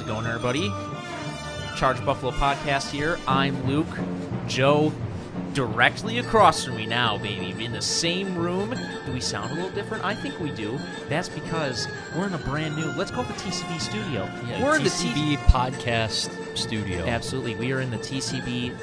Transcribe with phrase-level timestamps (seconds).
[0.00, 0.72] How's it going, everybody?
[1.76, 3.18] Charge Buffalo podcast here.
[3.28, 3.86] I'm Luke.
[4.46, 4.94] Joe,
[5.52, 7.66] directly across from me now, baby.
[7.66, 8.74] In the same room.
[9.04, 10.02] Do we sound a little different?
[10.02, 10.78] I think we do.
[11.10, 12.86] That's because we're in a brand new.
[12.92, 14.24] Let's call it the TCB studio.
[14.48, 17.04] Yeah, we're in the TCB T- podcast studio.
[17.04, 18.74] Absolutely, we are in the TCB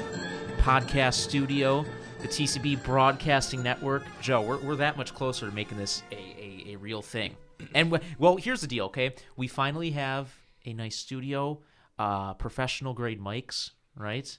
[0.58, 1.84] podcast studio,
[2.20, 4.04] the TCB Broadcasting Network.
[4.20, 7.34] Joe, we're, we're that much closer to making this a, a, a real thing.
[7.74, 8.84] And w- well, here's the deal.
[8.84, 10.32] Okay, we finally have
[10.68, 11.60] a nice studio,
[11.98, 14.38] uh, professional grade mics, right?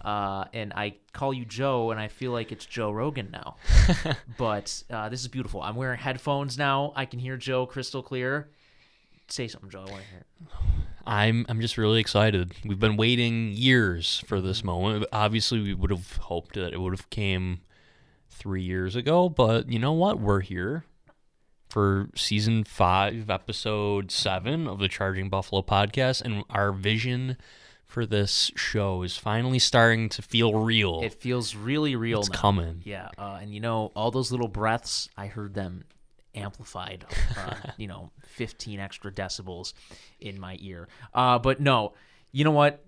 [0.00, 3.56] Uh, and I call you Joe, and I feel like it's Joe Rogan now.
[4.38, 5.62] but uh, this is beautiful.
[5.62, 6.92] I'm wearing headphones now.
[6.94, 8.50] I can hear Joe crystal clear.
[9.28, 9.84] Say something, Joe.
[9.86, 10.48] I want to hear it.
[11.06, 12.52] I'm I'm just really excited.
[12.64, 15.06] We've been waiting years for this moment.
[15.12, 17.60] Obviously, we would have hoped that it would have came
[18.30, 20.18] three years ago, but you know what?
[20.18, 20.84] We're here
[21.74, 27.36] for season five, episode seven of the Charging Buffalo podcast, and our vision
[27.84, 31.00] for this show is finally starting to feel real.
[31.02, 32.38] It feels really real it's now.
[32.38, 32.82] coming.
[32.84, 35.82] Yeah, uh, and you know all those little breaths, I heard them
[36.36, 39.72] amplified, uh, you know, 15 extra decibels
[40.20, 40.86] in my ear.
[41.12, 41.94] Uh, but no,
[42.30, 42.84] you know what?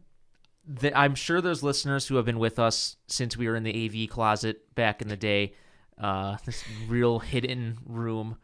[0.65, 4.05] The, I'm sure there's listeners who have been with us since we were in the
[4.05, 5.55] AV closet back in the day.
[6.01, 8.37] Uh, this real hidden room.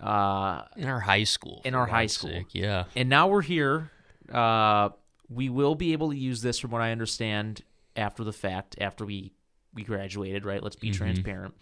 [0.00, 1.60] Uh, In our high school.
[1.64, 2.30] In our high school.
[2.30, 2.84] sake, Yeah.
[2.96, 3.90] and now we're here.
[4.32, 4.90] Uh,
[5.28, 7.62] we will be able to use this, from what I understand,
[7.96, 9.32] after the fact, after we
[9.74, 10.44] we graduated.
[10.44, 10.62] Right?
[10.62, 11.54] Let's be transparent.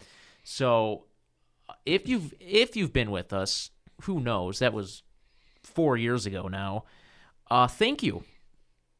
[0.42, 1.04] So,
[1.86, 3.70] if you've if you've been with us,
[4.02, 4.58] who knows?
[4.60, 5.02] That was
[5.62, 6.84] four years ago now.
[7.50, 8.24] Uh, thank you,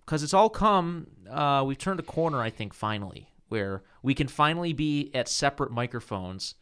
[0.05, 1.07] because it's all come.
[1.29, 5.71] Uh, we've turned a corner, I think, finally, where we can finally be at separate
[5.71, 6.57] microphones,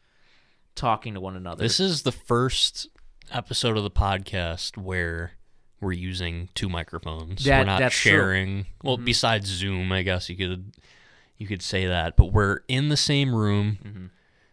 [0.78, 1.62] talking to one another.
[1.62, 2.88] This is the first
[3.32, 5.32] episode of the podcast where
[5.80, 7.44] we're using two microphones.
[7.44, 8.12] That- we're not that's true.
[8.12, 8.18] Mm-hmm.
[8.18, 8.66] sharing.
[8.82, 10.72] Well, besides Zoom, I guess you could
[11.36, 13.78] you could say that, but we're in the same room.
[13.84, 14.06] Mm-hmm.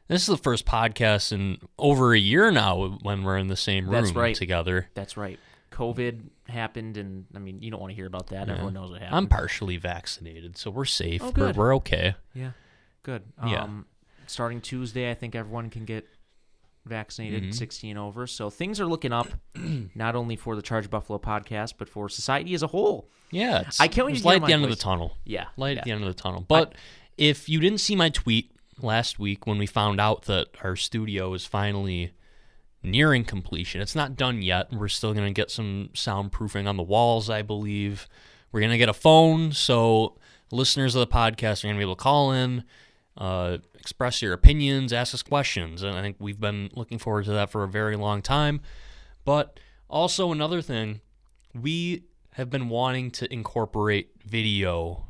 [0.07, 3.85] This is the first podcast in over a year now when we're in the same
[3.85, 4.35] room That's right.
[4.35, 4.87] together.
[4.93, 5.39] That's right.
[5.71, 8.47] COVID happened, and I mean, you don't want to hear about that.
[8.47, 9.17] Everyone knows what happened.
[9.17, 11.23] I'm partially vaccinated, so we're safe.
[11.23, 12.15] Oh, we're, we're okay.
[12.33, 12.51] Yeah,
[13.01, 13.23] good.
[13.45, 13.63] Yeah.
[13.63, 13.87] Um,
[14.27, 16.07] starting Tuesday, I think everyone can get
[16.85, 17.51] vaccinated, Mm-hmm.
[17.51, 18.28] 16 over.
[18.28, 19.28] So things are looking up,
[19.96, 23.09] not only for the Charge Buffalo podcast, but for society as a whole.
[23.31, 25.18] Yeah, I can't wait to light at the end of the tunnel.
[25.25, 25.79] Yeah, light yeah.
[25.79, 26.46] at the end of the tunnel.
[26.47, 26.73] But
[27.18, 28.51] if you didn't see my tweet
[28.81, 32.12] last week when we found out that our studio is finally
[32.84, 34.72] nearing completion, it's not done yet.
[34.72, 38.07] We're still going to get some soundproofing on the walls, I believe.
[38.52, 40.17] We're going to get a phone, so
[40.52, 42.63] listeners of the podcast are going to be able to call in,
[43.17, 45.83] uh, express your opinions, ask us questions.
[45.83, 48.61] And I think we've been looking forward to that for a very long time.
[49.23, 49.59] But
[49.89, 51.01] also, another thing,
[51.53, 55.07] we have been wanting to incorporate video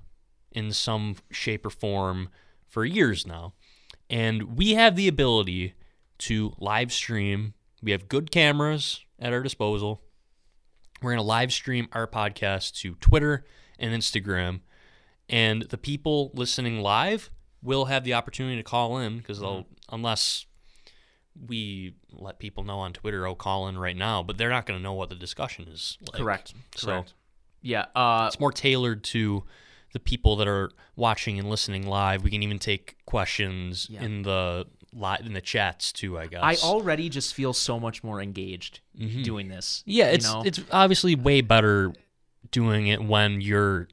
[0.52, 2.30] in some shape or form
[2.68, 3.54] for years now.
[4.10, 5.74] And we have the ability
[6.20, 7.54] to live stream.
[7.82, 10.02] We have good cameras at our disposal.
[11.02, 13.46] We're going to live stream our podcast to Twitter
[13.80, 14.62] and Instagram.
[15.28, 17.32] And the people listening live
[17.66, 20.46] will have the opportunity to call in because they'll, unless
[21.48, 24.80] we let people know on Twitter, oh, call in right now, but they're not going
[24.80, 26.22] to know what the discussion is like.
[26.22, 26.54] Correct.
[26.76, 27.14] So- Correct.
[27.62, 27.86] yeah.
[27.96, 29.44] Uh, It's more tailored to
[29.92, 32.24] the people that are watching and listening live.
[32.24, 34.04] We can even take questions Yeah.
[34.04, 34.68] in the
[35.26, 36.18] in the chats too.
[36.18, 36.42] I guess.
[36.42, 38.80] I already just feel so much more engaged
[39.24, 39.80] doing this.
[39.82, 39.90] Mm-hmm.
[39.92, 40.44] yeah, you it's know?
[40.46, 41.94] it's obviously way better
[42.50, 43.90] doing it when you're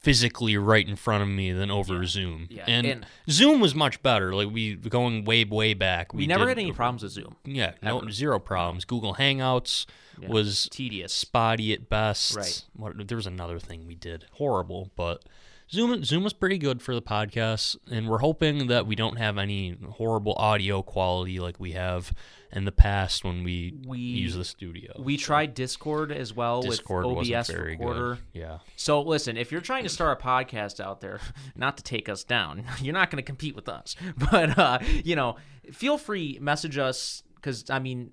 [0.00, 2.46] physically right in front of me than over Zoom.
[2.50, 4.32] Yeah, And, and- Zoom was much better.
[4.34, 6.14] Like we going way way back.
[6.14, 7.36] we, never did- had any problems with Zoom.
[7.44, 8.84] Yeah, no zero problems.
[8.84, 9.86] Google Hangouts
[10.20, 10.28] Yeah.
[10.28, 11.12] was Tedious.
[11.12, 12.36] spotty at best.
[12.36, 12.64] Right.
[12.74, 15.24] What, there was another thing we did horrible, but
[15.70, 19.36] Zoom Zoom was pretty good for the podcast, and we're hoping that we don't have
[19.36, 22.12] any horrible audio quality like we have
[22.50, 24.94] in the past when we, We- use the studio.
[24.98, 28.14] We tried Discord as well Discord with wasn't OBS very recorder.
[28.14, 28.40] good.
[28.40, 28.58] Yeah.
[28.76, 31.20] So listen, if you're trying to start a podcast out there,
[31.54, 33.94] not to take us down, you're not going to compete with us.
[34.30, 35.36] But uh, you know,
[35.70, 38.10] feel free message us because I mean,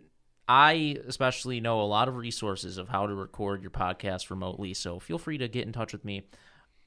[0.47, 4.73] I especially know a lot of resources of how to record your podcast remotely.
[4.73, 6.23] So feel free to get in touch with me.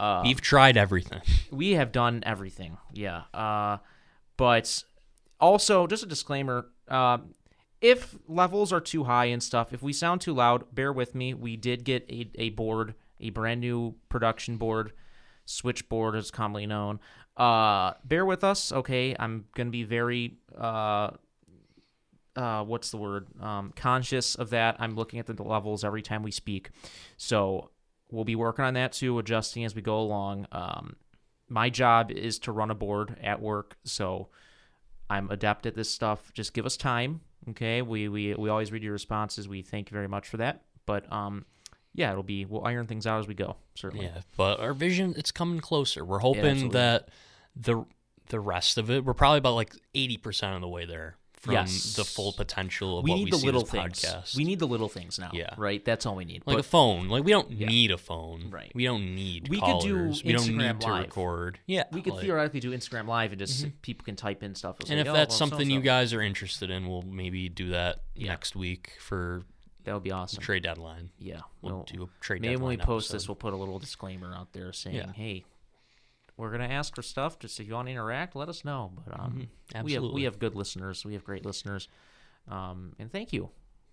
[0.01, 1.21] Uh, We've tried everything.
[1.51, 3.23] we have done everything, yeah.
[3.35, 3.79] Uh,
[4.37, 4.85] but
[5.41, 7.19] also, just a disclaimer: uh,
[7.81, 11.35] if levels are too high and stuff, if we sound too loud, bear with me.
[11.35, 14.93] We did get a, a board, a brand new production board,
[15.45, 17.01] switchboard as commonly known.
[17.37, 19.15] Uh, bear with us, okay?
[19.19, 21.11] I'm gonna be very uh,
[22.37, 23.27] uh, what's the word?
[23.41, 24.77] Um, conscious of that.
[24.79, 26.71] I'm looking at the levels every time we speak.
[27.17, 27.71] So
[28.11, 30.47] we'll be working on that too, adjusting as we go along.
[30.53, 30.97] Um,
[31.49, 34.29] my job is to run a board at work, so
[35.09, 36.33] I'm adept at this stuff.
[36.35, 37.21] Just give us time,
[37.51, 37.83] okay?
[37.83, 39.49] We we we always read your responses.
[39.49, 40.63] We thank you very much for that.
[40.87, 41.45] But um,
[41.95, 43.57] yeah, it'll be we'll iron things out as we go.
[43.75, 44.07] Certainly.
[44.07, 46.05] Yeah, but our vision it's coming closer.
[46.05, 46.81] We're hoping absolutely.
[46.81, 47.09] that
[47.57, 47.85] the
[48.29, 51.55] the rest of it, we're probably about like eighty percent of the way there from
[51.55, 51.95] Yes.
[51.95, 54.01] the full potential of We what need we the see little this things.
[54.03, 54.37] podcast.
[54.37, 55.31] We need the little things now.
[55.33, 55.55] Yeah.
[55.57, 55.85] Right.
[55.85, 56.43] That's all we need.
[56.47, 57.09] like But- a phone.
[57.09, 57.69] Like we don't Yeah.
[57.69, 58.51] need a phone.
[58.51, 58.73] Right.
[58.75, 60.25] We don't need We could do callers.
[60.25, 61.03] we don't Instagram need to Live.
[61.05, 61.61] record.
[61.67, 61.85] Yeah.
[61.93, 63.77] we could like- theoretically do Instagram Live and just mm-hmm.
[63.83, 64.77] people can type in stuff.
[64.81, 67.49] And say, if "Oh, that's well, something you so-and-so." guys are interested in, we'll maybe
[67.49, 68.29] do that Yeah.
[68.29, 69.43] next week for
[69.85, 70.43] that would be awesome.
[70.43, 71.11] trade deadline.
[71.19, 71.41] Yeah.
[71.63, 74.35] We'll We'll, do a trade maybe when we post this, we'll put a little disclaimer
[74.35, 75.13] out there saying, Yeah.
[75.13, 75.45] "Hey,
[76.39, 77.39] we're gonna ask for stuff.
[77.39, 79.49] Just if you want to interact, let us know." But um,
[79.85, 81.05] we have we have good listeners.
[81.05, 81.89] We have great listeners.
[82.49, 83.51] Um, and thank you.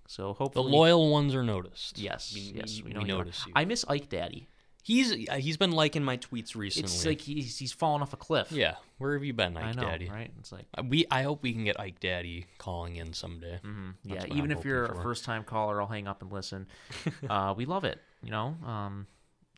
[0.08, 1.98] So hopefully the loyal ones are noticed.
[1.98, 3.52] Yes, we, yes, we we, notice you.
[3.56, 4.48] I miss Ike Daddy.
[4.84, 6.86] he's uh, he's been liking my tweets recently.
[6.86, 8.52] It's like he's he's fallen off a cliff.
[8.52, 10.08] yeah, where have you been, I Ike know, Daddy?
[10.08, 10.32] right?
[10.40, 10.68] It's like.
[10.78, 13.60] Uh, We I hope we can get Ike Daddy calling in someday.
[13.66, 16.32] mhm, Yeah, even I'm if you're hoping a first time caller, I'll hang up and
[16.32, 16.68] listen.
[17.30, 18.56] uh, we love it, you know.
[18.64, 19.08] Um,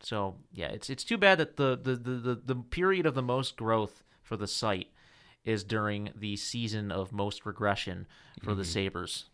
[0.02, 3.22] so yeah, it's it's too bad that the, the the, the the period of the
[3.22, 4.88] most growth for the site
[5.44, 8.06] is during the season of most regression
[8.42, 8.58] for Mm-hmm.
[8.58, 9.24] the Sabres.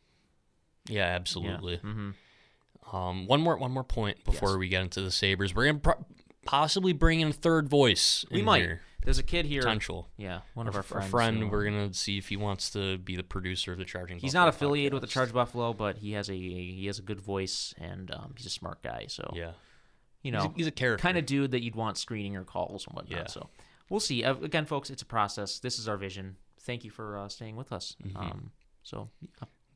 [0.88, 1.76] Yeah, absolutely.
[1.78, 2.10] hmm
[2.92, 4.58] Um, one more one more point before Yes.
[4.58, 5.54] we get into the Sabres.
[5.54, 6.04] We're gonna pro-
[6.44, 8.24] possibly bring in a third voice.
[8.30, 8.62] We might.
[8.62, 8.80] here.
[9.02, 9.60] There's a kid here.
[9.62, 10.08] potential.
[10.16, 11.10] Yeah, one of our Our friends.
[11.10, 14.18] friend, who, we're gonna see if he wants to be the producer of the Charging.
[14.18, 15.08] He's Buffalo not affiliated with the.
[15.08, 18.50] Charge Buffalo, but he has a he has a good voice and um, he's a
[18.50, 19.06] smart guy.
[19.08, 19.52] So Yeah,
[20.24, 21.00] you he's know, a, he's a character.
[21.02, 23.16] kind of dude that you'd want screening your calls and whatnot.
[23.16, 23.26] Yeah.
[23.28, 23.48] So
[23.90, 24.24] we'll see.
[24.24, 25.60] Uh, again, folks, it's a process.
[25.60, 26.36] This is our vision.
[26.62, 27.94] Thank you for uh, staying with us.
[28.04, 28.16] Mm-hmm.
[28.16, 28.50] Um,
[28.82, 29.28] so yeah.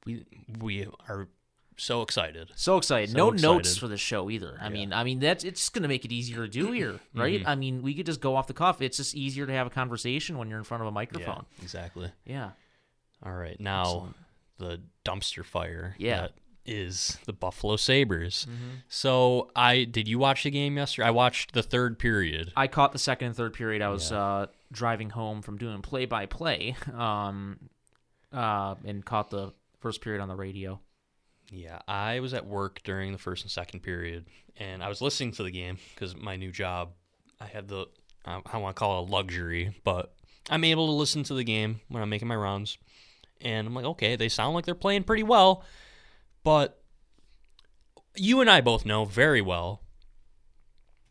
[0.05, 0.25] we
[0.59, 1.29] we are
[1.77, 2.50] so excited.
[2.56, 3.11] so excited.
[3.11, 4.59] So no notes for the show either.
[4.61, 4.71] I Yeah.
[4.71, 7.39] mean, I mean that's it's gonna make it easier to do here, right?
[7.41, 7.49] Mm-hmm.
[7.49, 8.83] I mean, we could just go off the cuff.
[8.83, 11.45] It's just easier to have a conversation when you're in front of a Yeah, microphone.
[11.62, 12.11] exactly.
[12.25, 12.50] Yeah.
[13.23, 14.17] All right, now Excellent.
[14.59, 15.95] the dumpster fire.
[15.99, 16.29] Yeah.
[16.69, 18.47] Is the Buffalo Sabres.
[18.49, 18.69] Mm-hmm.
[18.88, 21.09] So I did you watch the game yesterday?
[21.09, 22.53] I watched the third period.
[22.56, 23.82] I caught the second and third period.
[23.82, 24.19] I was Yeah.
[24.23, 27.59] uh, driving home from doing play by play, um,
[28.32, 30.81] uh, and caught the first period on the radio.
[31.50, 34.26] Yeah, I was at work during the first and second period,
[34.59, 36.91] and I was listening to the game because my new job,
[37.41, 37.87] I had the,
[38.26, 40.12] I I want to call it a luxury, but
[40.50, 42.76] I'm able to listen to the game when I'm making my rounds.
[43.41, 45.64] And I'm like, okay, they sound like they're playing pretty well,
[46.49, 46.81] but
[48.17, 49.83] you and I both know very well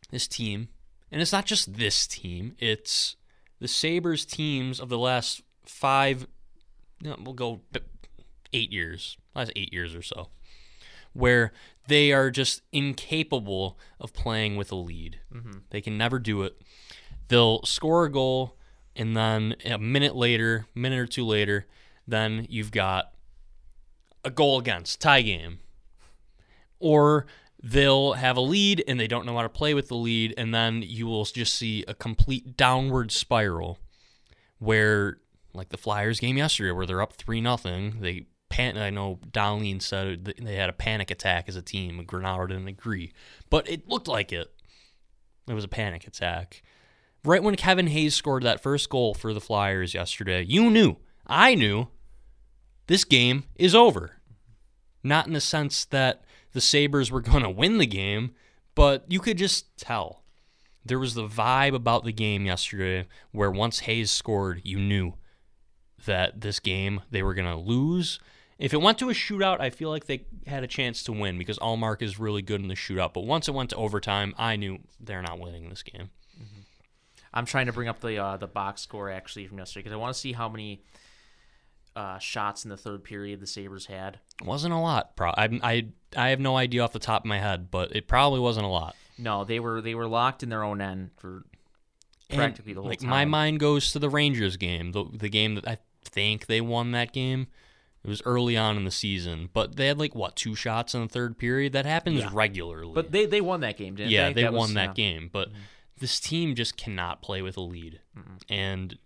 [0.10, 0.70] this team,
[1.12, 3.18] and it's not just this team, it's
[3.60, 6.26] the Sabres teams of the last five,
[7.04, 7.62] you know, we'll go
[8.52, 10.30] eight years, last eight years or so,
[11.14, 11.52] where
[11.88, 15.20] they are just incapable of playing with a lead.
[15.32, 15.60] Mm-hmm.
[15.70, 16.60] They can never do it.
[17.28, 18.58] They'll score a goal,
[18.96, 21.68] and then a minute later, minute or two later,
[22.08, 23.14] then you've got
[24.28, 25.60] a goal against tie game,
[26.80, 27.26] or
[27.64, 30.54] they'll have a lead and they don't know how to play with the lead, and
[30.54, 33.80] then you will just see a complete downward spiral
[34.60, 35.18] where
[35.54, 38.02] like the Flyers game yesterday where they're up 3 nothing.
[38.02, 42.06] They pan I know Dahlin said they had a panic attack as a team.
[42.06, 43.12] Granato didn't agree.
[43.50, 44.54] But it looked like it.
[45.48, 46.62] It was a panic attack.
[47.24, 51.56] Right when Kevin Hayes scored that first goal for the Flyers yesterday, you knew, I
[51.56, 51.88] knew,
[52.86, 54.17] this game is over.
[55.04, 56.24] Not in the sense that
[56.54, 58.32] the Sabres were going to win the game,
[58.76, 60.24] but you could just tell.
[60.86, 65.14] There was the vibe about the game yesterday where once Hayes scored, you knew
[66.06, 68.20] that this game they were going to lose.
[68.58, 71.38] If it went to a shootout, I feel like they had a chance to win
[71.38, 73.14] because Ullmark is really good in the shootout.
[73.14, 76.10] But once it went to overtime, I knew they're not winning this game.
[77.34, 79.98] I'm trying to bring up the uh, the box score actually from yesterday because I
[79.98, 80.82] want to see how many
[81.98, 84.20] uh, shots in the third period the Sabres had.
[84.44, 85.16] wasn't a lot.
[85.16, 88.08] Pro- I, I I have no idea off the top of my head, but it
[88.08, 88.96] probably wasn't a lot.
[89.18, 91.44] No, they were they were locked in their own end for
[92.30, 93.10] And, practically the whole like time.
[93.10, 96.92] my mind goes to the Rangers game, the the game that I think they won
[96.92, 97.48] that game.
[98.04, 101.02] It was early on in the season, but they had like what two shots in
[101.02, 101.74] the third period.
[101.74, 102.30] That happens Yeah.
[102.32, 102.94] regularly.
[102.94, 104.34] But they they won that game, didn't yeah, they?
[104.34, 105.30] they That was, won that uh, game.
[105.34, 105.50] But
[106.00, 108.00] this team just cannot play with a lead,
[108.50, 108.98] and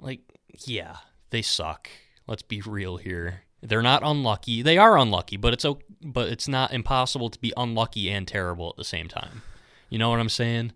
[0.00, 0.20] like
[0.64, 0.96] yeah,
[1.30, 1.88] they suck.
[2.26, 3.42] Let's be real here.
[3.62, 4.62] They're not unlucky.
[4.62, 8.68] They are unlucky, but it's o- but it's not impossible to be unlucky and terrible
[8.70, 9.42] at the same time.
[9.90, 10.72] You know what I'm saying?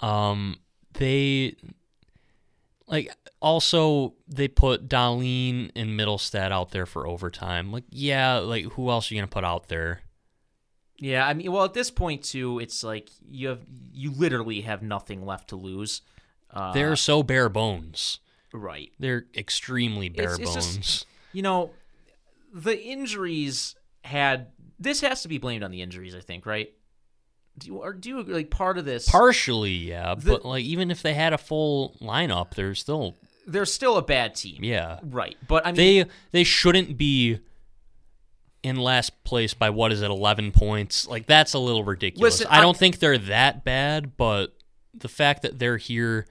[0.00, 0.58] Um,
[0.94, 1.56] they
[2.86, 7.70] Like also they put Dahlin and Mittelstadt out there for overtime.
[7.72, 10.00] Like yeah, like who else are you gonna put out there?
[10.98, 13.60] Yeah, I mean, well, at this point too, it's like you have
[13.92, 16.02] you literally have nothing left to lose.
[16.52, 18.18] Uh, They're so bare bones.
[18.52, 18.90] Right.
[18.98, 21.06] They're extremely bare it's just- bones.
[21.32, 21.70] You know,
[22.52, 26.14] the injuries had this has to be blamed on the injuries.
[26.14, 26.72] I think, right?
[27.58, 29.08] Do you or do you like part of this?
[29.08, 33.16] Partially, yeah, The- but like even if they had a full lineup, they're still
[33.46, 34.62] they're still a bad team.
[34.64, 34.98] yeah.
[35.02, 37.40] Right, but I mean, They they shouldn't be
[38.62, 41.06] in last place by what is it, eleven points?
[41.06, 42.40] Like that's a little ridiculous.
[42.40, 44.56] Listen, I I- don't think they're that bad, but
[44.94, 46.26] the fact that they're here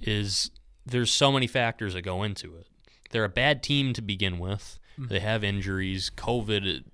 [0.00, 0.50] is
[0.86, 2.66] there's so many factors that go into it.
[3.10, 4.78] They're a bad team to begin with.
[4.98, 5.08] Mm-hmm.
[5.08, 6.84] They have injuries, COVID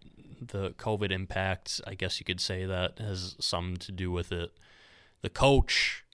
[0.41, 4.53] the COVID impact, I guess you could say that has some to do with it.
[5.23, 6.05] The coach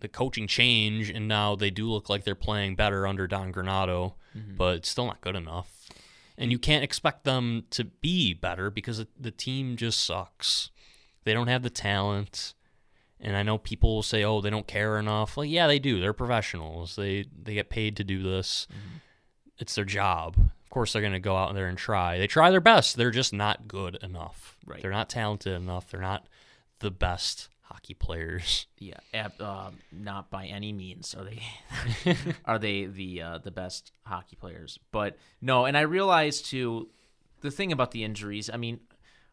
[0.00, 4.14] the coaching change and now they do look like they're playing better under Don Granato,
[4.36, 4.56] Mm-hmm.
[4.56, 5.88] but it's still not good enough.
[6.36, 10.70] And you can't expect them to be better because the team just sucks.
[11.24, 12.54] They don't have the talent.
[13.20, 16.00] And I know people will say, "Oh, they don't care enough." Like, yeah, they do.
[16.00, 16.96] They're professionals.
[16.96, 18.68] They they get paid to do this.
[19.58, 20.36] It's their job.
[20.38, 22.18] Of course, they're going to go out there and try.
[22.18, 22.96] They try their best.
[22.96, 24.56] They're just not good enough.
[24.66, 24.80] Right.
[24.82, 25.90] They're not talented enough.
[25.90, 26.28] They're not
[26.78, 28.66] the best hockey players.
[28.78, 31.42] yeah, uh, not by any means are they
[32.44, 34.78] are they the uh, the best hockey players.
[34.92, 36.88] But no, and I realize too
[37.40, 38.50] the thing about the injuries.
[38.52, 38.80] I mean,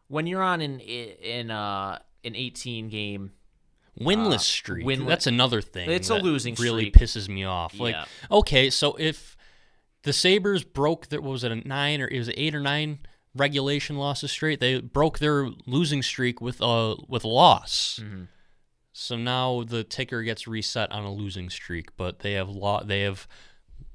[0.08, 3.32] when you're on an in uh, an 18 game
[4.00, 4.84] Winless Uh, streak.
[4.86, 5.90] winless- That's another thing.
[5.90, 6.94] It's a losing Really streak.
[6.94, 7.78] pisses me off.
[7.78, 8.04] Like, Yeah.
[8.30, 9.36] okay, so if
[10.02, 12.98] the Sabres broke their what was it a nine or it was eight or nine
[13.34, 18.00] regulation losses straight, they broke their losing streak with a with a loss.
[18.02, 18.24] Mm-hmm.
[18.92, 23.00] So now the ticker gets reset on a losing streak, but they have lo- they
[23.02, 23.26] have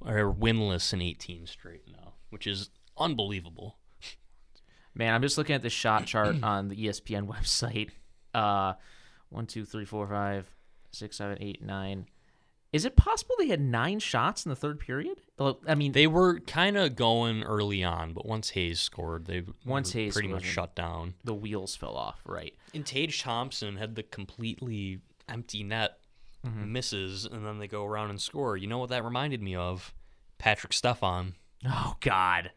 [0.03, 3.77] are winless in 18 straight now, which is unbelievable.
[4.93, 7.89] Man, I'm just looking at the shot chart on the ESPN website.
[8.33, 8.73] Uh,
[9.31, 10.47] one, two, three, four, five,
[10.91, 12.05] six, seven, eight, nine.
[12.71, 15.19] Is it possible they had nine shots in the third period?
[15.67, 19.91] I mean, They were kind of going early on, but once Hayes scored, they Once
[19.91, 21.15] Hayes pretty much shut down.
[21.23, 22.21] the wheels fell off.
[22.25, 22.53] Right.
[22.73, 25.97] And Tage Thompson had the completely empty net
[26.47, 26.71] Mm-hmm.
[26.73, 28.57] misses, and then they go around and score.
[28.57, 29.93] You know what that reminded me of?
[30.39, 31.35] Patrik Stefan.
[31.67, 32.49] Oh God.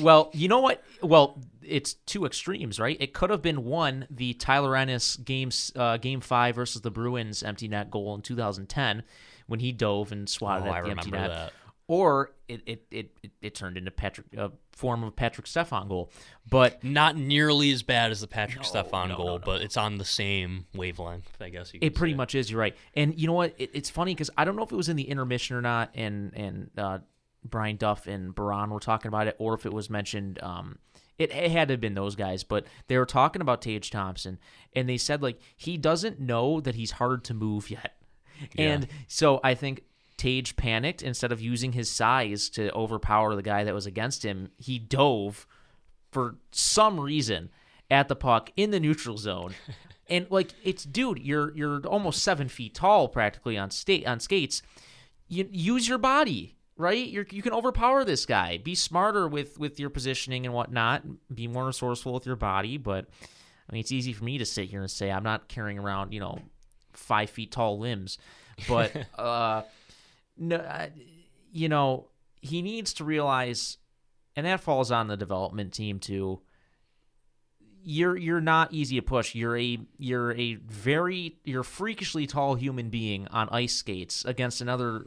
[0.00, 0.82] Well, you know what?
[1.02, 2.96] Well, it's two extremes, right?
[3.00, 7.42] It could have been one the Tyler Ennis games uh, game five versus the Bruins
[7.42, 9.02] empty net goal in 2010
[9.46, 11.30] when he dove and swatted Oh, at I the empty net.
[11.30, 11.52] that.
[11.86, 13.10] Or it it, it,
[13.40, 16.10] it turned into Patrik a form of Patrik Stefan goal.
[16.48, 19.76] But Not nearly as bad as the Patrik No, Stefan no, goal, no, but it's
[19.78, 21.72] on the same wavelength, I guess.
[21.74, 22.16] You It pretty say.
[22.18, 22.50] much is.
[22.50, 22.76] You're right.
[22.94, 23.54] And you know what?
[23.58, 25.90] It, it's funny because I don't know if it was in the intermission or not,
[25.94, 26.98] and and uh,
[27.50, 30.42] Brian Duff and Biron were talking about it, or if it was mentioned.
[30.42, 30.78] Um,
[31.18, 34.38] it, it had to have been those guys, but they were talking about Tage Thompson,
[34.74, 37.94] and they said like he doesn't know that he's hard to move yet,
[38.56, 39.82] and so I think.
[40.16, 44.50] Tage panicked instead of using his size to overpower the guy that was against him.
[44.56, 45.46] He dove
[46.10, 47.50] for some reason
[47.90, 49.54] at the puck in the neutral zone.
[50.08, 54.62] and like it's dude, you're you're almost seven feet tall practically on state on skates.
[55.28, 57.06] You use your body, right?
[57.06, 58.56] You you can overpower this guy.
[58.56, 61.02] Be smarter with with your positioning and whatnot.
[61.34, 62.78] Be more resourceful with your body.
[62.78, 63.06] But
[63.68, 66.14] I mean, it's easy for me to sit here and say I'm not carrying around
[66.14, 66.40] you know
[66.94, 68.16] five feet tall limbs,
[68.66, 69.62] but uh,
[70.38, 70.88] no,
[71.52, 72.06] you know
[72.40, 73.76] he needs to realize,
[74.36, 76.40] and that falls on the development team too
[77.84, 79.34] you're you're not easy to push.
[79.34, 84.60] You're a you're a very you're a freakishly tall human being on ice skates against
[84.60, 85.06] another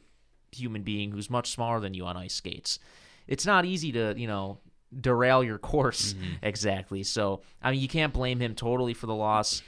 [0.52, 2.80] human being who's much smaller than you on ice skates.
[3.28, 4.60] It's not easy to, you know,
[5.00, 7.04] derail your course exactly.
[7.04, 9.62] So, I mean, you can't blame him totally for the loss.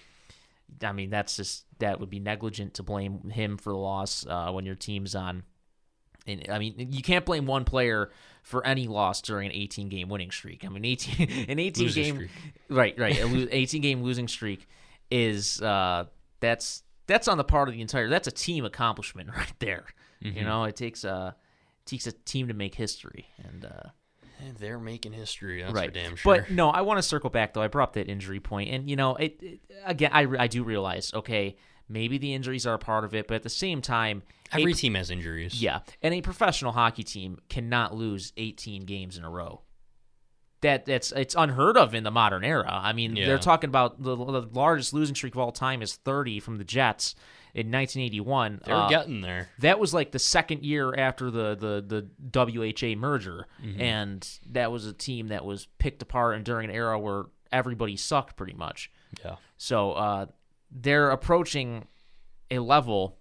[0.82, 4.52] I mean, that's just that would be negligent to blame him for the loss uh,
[4.52, 5.44] when your team's on
[6.26, 8.12] and I mean, you can't blame one player
[8.44, 10.66] for any loss during an 18 game winning streak.
[10.66, 12.32] I mean, 18 an 18 Losing game streak.
[12.70, 14.68] right, right, a 18 game losing streak
[15.12, 16.06] is uh
[16.40, 19.86] that's that's on the part of the entire that's a team accomplishment right there.
[20.24, 20.38] Mm-hmm.
[20.38, 21.36] You know, it takes a
[21.86, 23.90] it takes a team to make history and uh
[24.44, 25.62] And they're making history.
[25.62, 25.90] That's right.
[25.90, 26.36] for damn sure.
[26.38, 27.62] But no, I want to circle back though.
[27.62, 30.12] I brought up that injury point, and you know, it, it again.
[30.14, 31.56] I, I do realize, okay,
[31.90, 34.78] maybe the injuries are a part of it, but at the same time, Every pro-
[34.78, 35.62] team has injuries.
[35.62, 39.62] yeah, and a professional hockey team cannot lose 18 games in a row.
[40.62, 42.70] That that's it's unheard of in the modern era.
[42.72, 43.26] I mean, Yeah.
[43.26, 46.64] they're talking about the, the largest losing streak of all time is 30 from the
[46.64, 47.16] Jets.
[47.54, 48.62] In 1981.
[48.66, 49.50] They're uh, getting there.
[49.60, 53.48] that was like the second year after the the the WHA merger,
[53.80, 57.96] and that was a team that was picked apart and during an era where everybody
[57.96, 58.92] sucked pretty much.
[59.24, 59.36] Yeah.
[59.58, 60.26] So uh,
[60.72, 61.88] they're approaching
[62.50, 63.18] a level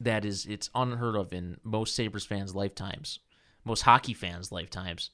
[0.00, 3.18] that is it's unheard of in most Sabres fans' lifetimes,
[3.64, 5.10] most hockey fans' lifetimes.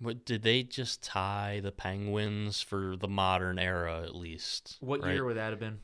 [0.00, 4.78] What did they just tie the Penguins for the modern era at least?
[4.80, 5.12] What right?
[5.12, 5.80] year would that have been?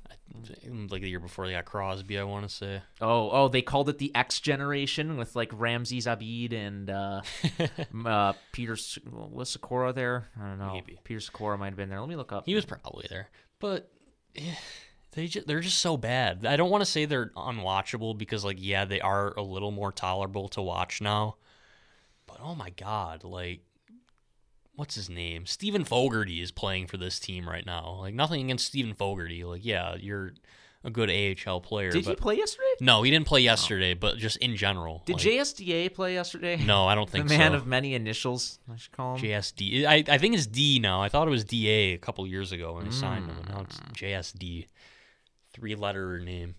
[0.91, 2.81] Like the year before they got Crosby, I want to say.
[3.03, 7.21] Oh, oh, they called it the X generation with like Ramzi Abid and uh,
[8.09, 10.29] uh, Peter S- was Sykora there.
[10.41, 10.73] I don't know.
[10.73, 10.99] Maybe.
[11.05, 12.01] Peter Sykora might have been there.
[12.01, 12.47] Let me look up.
[12.47, 13.29] He was probably there,
[13.61, 13.91] but
[14.35, 14.55] eh,
[15.13, 16.47] they just, they're just so bad.
[16.47, 19.93] I don't want to say they're unwatchable because like yeah, they are a little more
[19.93, 21.37] tolerable to watch now.
[22.27, 23.61] But oh my god, like
[24.76, 25.47] what's his name?
[25.47, 27.97] Steven Fogarty is playing for this team right now.
[28.00, 29.42] Like nothing against Steven Fogarty.
[29.45, 30.33] Like yeah, you're
[30.85, 31.90] a good AHL player.
[31.90, 32.64] Did he play yesterday?
[32.80, 35.02] no, he didn't play yesterday, but just in general.
[35.04, 36.56] Did like, JSDA play yesterday?
[36.64, 37.33] No, I don't think so.
[37.35, 37.56] the man so.
[37.56, 38.61] of many initials.
[38.73, 39.23] I should call him.
[39.25, 39.85] JSD.
[39.85, 41.02] I, I think it's D now.
[41.02, 43.64] I thought it was DA a couple years ago when he signed him, now Mm.
[43.64, 44.66] it's JSD.
[45.52, 46.54] Three letter name.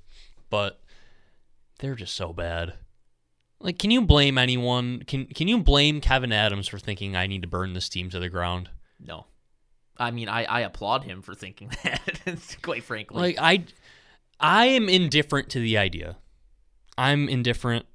[0.49, 0.81] But
[1.79, 2.73] they're just so bad.
[3.59, 5.03] Like, can you blame anyone?
[5.07, 8.19] Can Can you blame Kevin Adams for thinking I need to burn this team to
[8.19, 8.69] the ground?
[8.99, 9.25] no,
[9.97, 12.57] I mean I, I applaud him for thinking that.
[12.61, 13.65] quite frankly, Like, I,
[14.39, 16.17] I am indifferent to the idea.
[16.97, 17.85] I'm indifferent.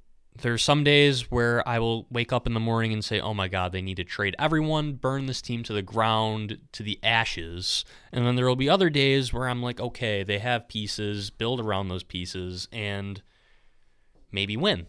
[0.41, 3.47] There's some days where I will wake up in the morning and say, "Oh my
[3.47, 7.85] God, they need to trade everyone, burn this team to the ground, to the ashes."
[8.11, 11.59] And then there will be other days where I'm like, "Okay, they have pieces, build
[11.61, 13.21] around those pieces, and
[14.31, 14.87] maybe win."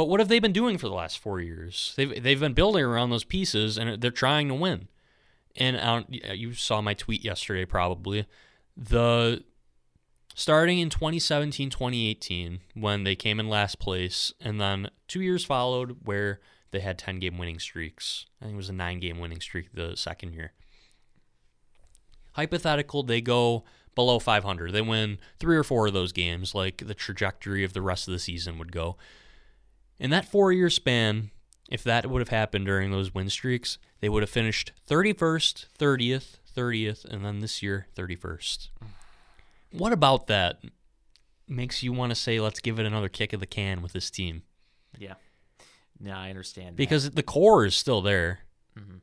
[0.00, 1.92] But what have they been doing for the last four years?
[1.94, 4.88] They've they've been building around those pieces, and they're trying to win.
[5.56, 8.24] And you saw my tweet yesterday, probably.
[8.74, 9.44] The
[10.34, 15.98] starting in 2017 2018 when they came in last place and then two years followed
[16.06, 18.24] where they had 10 game winning streaks.
[18.40, 20.54] I think it was a 9 game winning streak the second year.
[22.32, 26.94] Hypothetical they go below 500 they win three or four of those games like the
[26.94, 28.96] trajectory of the rest of the season would go
[30.00, 31.30] in that four year span
[31.70, 36.36] if that would have happened during those win streaks they would have finished 31st 30th
[36.56, 38.68] 30th and then this year 31st
[39.72, 40.60] what about that
[41.46, 44.10] makes you want to say let's give it another kick of the can with this
[44.10, 44.42] team?
[44.98, 45.14] yeah,
[46.02, 46.70] yeah, I understand.
[46.70, 46.76] that.
[46.76, 48.40] Because the core is still there.
[48.78, 49.00] Mhm.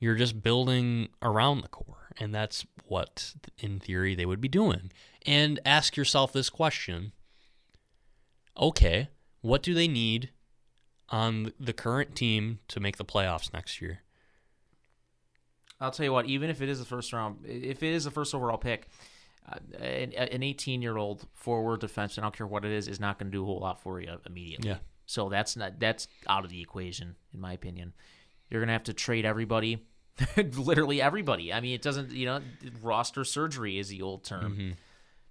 [0.00, 4.90] You're just building around the core, and that's what in theory they would be doing.
[5.26, 7.12] And ask yourself this question.
[8.56, 9.08] Okay,
[9.44, 10.30] what do they need
[11.10, 14.00] on the current team to make the playoffs next year?
[15.78, 18.10] I'll tell you what, even if it is the first round, if it is the
[18.10, 18.88] first overall pick,
[19.46, 23.00] uh, an, an 18 year old forward defenseman, I don't care what it is, is
[23.00, 24.70] not going to do a whole lot for you immediately.
[24.70, 24.78] Yeah.
[25.04, 27.92] So that's not that's out of the equation, in my opinion.
[28.48, 29.84] You're going to have to trade everybody,
[30.56, 31.52] literally everybody.
[31.52, 32.40] I mean, it doesn't, you know,
[32.80, 34.52] roster surgery is the old term.
[34.52, 34.70] Mm-hmm.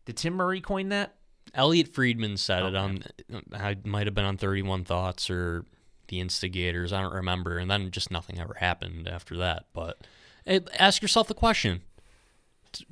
[0.06, 1.16] Did Tim Murray coin that?
[1.54, 3.04] Elliotte Friedman said it on.
[3.32, 5.66] Uh, I might have been on Thirty One Thoughts or
[6.08, 6.92] the Instigators.
[6.92, 7.58] I don't remember.
[7.58, 9.66] And then just nothing ever happened after that.
[9.74, 10.00] But
[10.46, 11.82] it, ask yourself the question: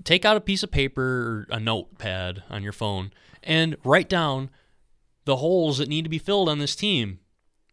[0.04, 3.12] Take out a piece of paper or a notepad on your phone
[3.44, 4.50] and write down
[5.26, 7.20] the holes that need to be filled on this team,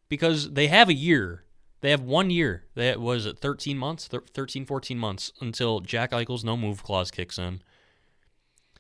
[0.09, 1.45] because they have a year.
[1.81, 2.65] They have one year.
[2.75, 7.11] That was it 13 months, Thir- 13, 14 months until Jack Eichel's no move clause
[7.11, 7.63] kicks in.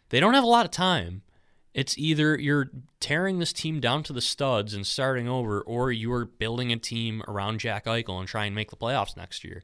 [0.08, 1.22] They don't have a lot of time.
[1.74, 6.24] It's either you're tearing this team down to the studs and starting over, or you're
[6.24, 9.62] building a team around Jack Eichel and trying to make the playoffs next year.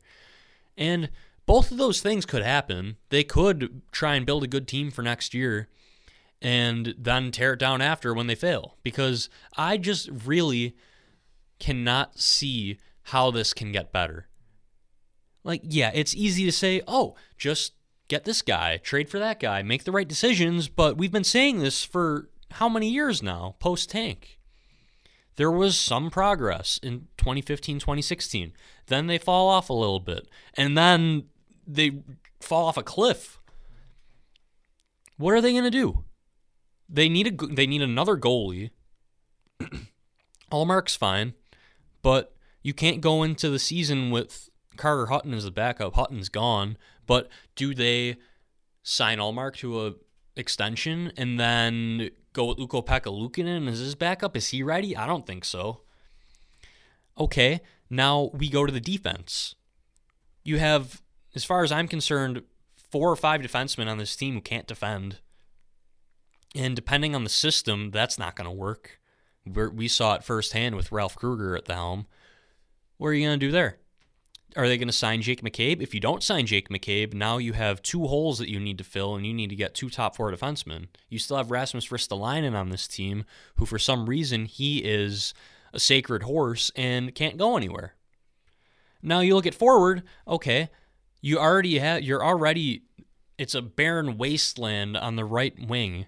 [0.77, 1.11] And
[1.47, 2.97] both of those things could happen.
[3.09, 5.69] They could try and build a good team for next year
[6.41, 8.77] and then tear it down after when they fail.
[8.83, 10.77] Because I just really
[11.59, 14.29] cannot see how this can get better.
[15.43, 17.73] Like, yeah, it's easy to say, oh, just
[18.15, 21.59] get this guy, trade for that guy, make the right decisions, but we've been saying
[21.59, 24.39] this for how many years now, post tank?
[25.35, 28.53] There was some progress in 2015, 2016.
[28.87, 31.25] Then they fall off a little bit, and then
[31.67, 32.03] they
[32.39, 33.41] fall off a cliff.
[35.17, 36.05] What are they going to do?
[36.89, 38.71] They need a they need another goalie.
[40.53, 41.35] Ullmark's fine,
[42.01, 45.95] but you can't go into the season with Carter Hutton as the backup.
[45.95, 48.17] Hutton's gone, but do they
[48.83, 49.95] sign Ullmark to a
[50.37, 54.37] extension and then go with Ukko Pekka Luukkonen as his backup?
[54.37, 54.97] Is he ready?
[54.97, 55.81] I don't think so.
[57.19, 59.55] Okay, now we go to the defense.
[60.43, 61.01] You have,
[61.35, 62.43] as far as I'm concerned,
[62.91, 65.19] four or five defensemen on this team who can't defend.
[66.55, 69.01] And depending on the system, that's not going to work.
[69.47, 72.07] We're, we saw it firsthand with Ralph Krueger at the helm.
[72.97, 73.79] What are you going to do there?
[74.57, 75.83] Are they going to sign Jake McCabe?
[75.83, 78.85] If you don't sign Jake McCabe, now you have two holes that you need to
[78.85, 80.87] fill, and you need to get two top four defensemen.
[81.09, 83.25] You still have Rasmus Ristolainen on this team,
[83.57, 85.35] who for some reason he is
[85.73, 87.95] a sacred horse and can't go anywhere.
[89.03, 90.05] Now you look at forward.
[90.27, 90.71] Okay,
[91.21, 92.03] you already have.
[92.03, 92.83] You're already.
[93.37, 96.07] It's a barren wasteland on the right wing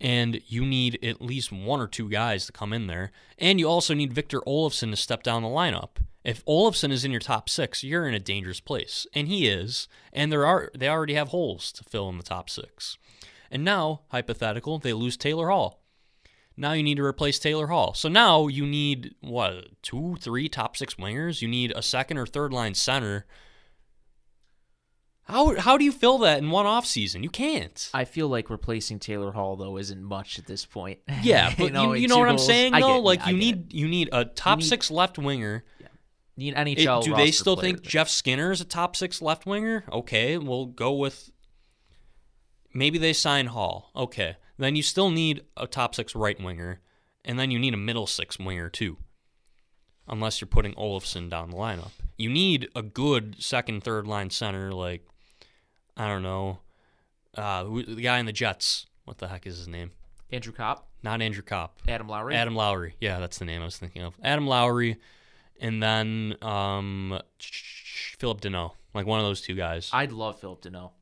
[0.00, 3.10] and you need at least one or two guys to come in there.
[3.38, 5.96] And you also need Victor Olofsson to step down the lineup.
[6.24, 9.88] If Olofsson is in your top six, you're in a dangerous place, and he is.
[10.12, 12.96] And there are they already have holes to fill in the top six.
[13.50, 15.82] And now, hypothetical, they lose Taylor Hall.
[16.56, 17.94] Now you need to replace Taylor Hall.
[17.94, 21.42] So now you need what two, three top six wingers.
[21.42, 23.26] You need a second or third line center
[25.24, 27.22] how how do you fill that in one off season?
[27.22, 27.90] You can't.
[27.94, 30.98] I feel like replacing Taylor Hall though isn't much at this point.
[31.22, 33.00] Yeah, but you know, you, you know what I'm saying though.
[33.00, 35.64] Like yeah, you need you need a top need, six left winger.
[36.36, 37.00] Need NHL.
[37.00, 39.84] It, do they still think Jeff Skinner is a top six left winger?
[39.92, 41.30] Okay, we'll go with.
[42.72, 43.90] Maybe they sign Hall.
[43.94, 46.80] Okay, then you still need a top six right winger,
[47.24, 48.98] and then you need a middle six winger too.
[50.08, 54.72] Unless you're putting Olofsson down the lineup, you need a good second, third line center
[54.72, 55.06] like
[55.96, 56.58] I don't know,
[57.36, 58.86] uh, the guy in the Jets.
[59.04, 59.92] What the heck is his name?
[60.32, 60.88] Andrew Copp.
[61.02, 61.78] Not Andrew Copp.
[61.86, 62.34] Adam Lowry.
[62.34, 62.96] Adam Lowry.
[63.00, 64.14] Yeah, that's the name I was thinking of.
[64.22, 64.96] Adam Lowry,
[65.60, 67.20] and then um,
[68.18, 68.72] Phillip Danault.
[68.94, 69.90] Like one of those two guys.
[69.92, 70.92] I'd love Philip Danault.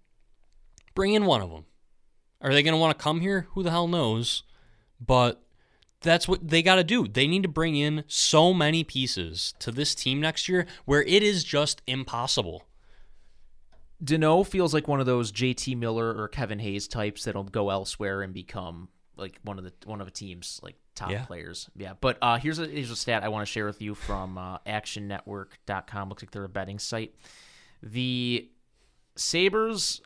[0.95, 1.65] Bring in one of them.
[2.41, 3.47] Are they going to want to come here?
[3.53, 4.43] Who the hell knows?
[5.01, 5.43] But
[6.01, 7.07] that's what they got to do.
[7.07, 11.23] They need to bring in so many pieces to this team next year where it
[11.23, 12.65] is just impossible.
[14.03, 18.23] Danault feels like one of those JT Miller or Kevin Hayes types that'll go elsewhere
[18.23, 21.25] and become like one of the one of a team's like top yeah.
[21.25, 21.69] players.
[21.77, 21.95] Yeah.
[22.01, 24.59] But uh, here's a here's a stat I want to share with you from uh,
[24.67, 26.09] ActionNetwork.com.
[26.09, 27.15] Looks like they're a betting site.
[27.83, 28.49] The
[29.17, 30.01] Sabres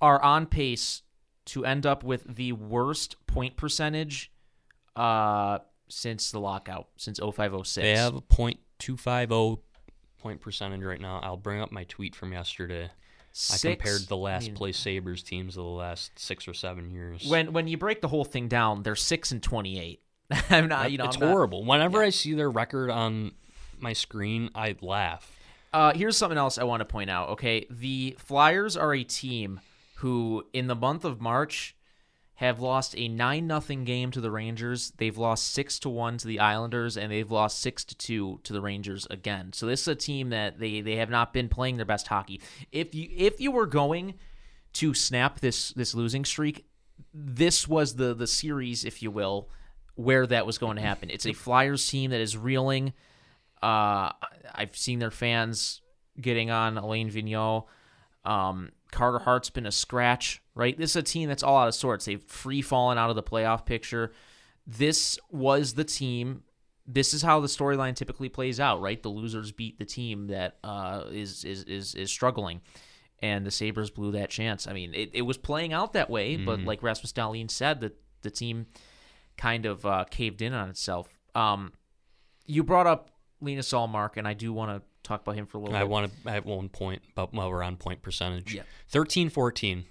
[0.00, 1.02] are on pace
[1.46, 4.30] to end up with the worst point percentage
[4.96, 5.58] uh,
[5.88, 7.74] since the lockout, since 0506.
[7.74, 9.58] They have a .250
[10.18, 11.20] point percentage right now.
[11.22, 12.90] I'll bring up my tweet from yesterday.
[13.32, 16.54] Six, I compared the last I mean, place Sabres teams of the last six or
[16.54, 17.28] seven years.
[17.28, 20.02] When when you break the whole thing down, they're six and twenty eight.
[20.50, 21.60] I'm not, you know, it's I'm horrible.
[21.64, 22.06] Not, Whenever yeah.
[22.06, 23.32] I see their record on
[23.78, 25.30] my screen, I laugh.
[25.72, 27.30] Uh, here's something else I want to point out.
[27.30, 29.60] Okay, the Flyers are a team
[29.96, 31.76] who, in the month of March,
[32.40, 34.94] have lost a 9 nothing game to the Rangers.
[34.96, 38.52] They've lost 6 to 1 to the Islanders and they've lost 6 to 2 to
[38.54, 39.52] the Rangers again.
[39.52, 42.40] So this is a team that they they have not been playing their best hockey.
[42.72, 44.14] If you if you were going
[44.72, 46.64] to snap this this losing streak,
[47.12, 49.50] this was the the series if you will
[49.96, 51.10] where that was going to happen.
[51.10, 52.94] It's a Flyers team that is reeling.
[53.62, 54.12] Uh,
[54.54, 55.82] I've seen their fans
[56.18, 57.66] getting on Alain Vigneault.
[58.24, 60.76] Um, Carter Hart's been a scratch, right?
[60.76, 62.04] This is a team that's all out of sorts.
[62.04, 64.12] They've free fallen out of the playoff picture.
[64.66, 66.42] This was the team.
[66.86, 69.02] This is how the storyline typically plays out, right?
[69.02, 72.60] The losers beat the team that uh, is is is is struggling,
[73.20, 74.66] and the Sabres blew that chance.
[74.66, 76.44] I mean, it, it was playing out that way, mm-hmm.
[76.44, 78.66] but like Rasmus Dahlin said, that the team
[79.38, 81.08] kind of uh, caved in on itself.
[81.34, 81.72] Um,
[82.44, 85.60] you brought up Linus Ullmark, and I do want to talk about him for a
[85.62, 85.84] little I bit.
[85.84, 88.54] I want to I have one point about while we're on point percentage.
[88.54, 88.62] Yeah.
[88.92, 89.84] 13-14.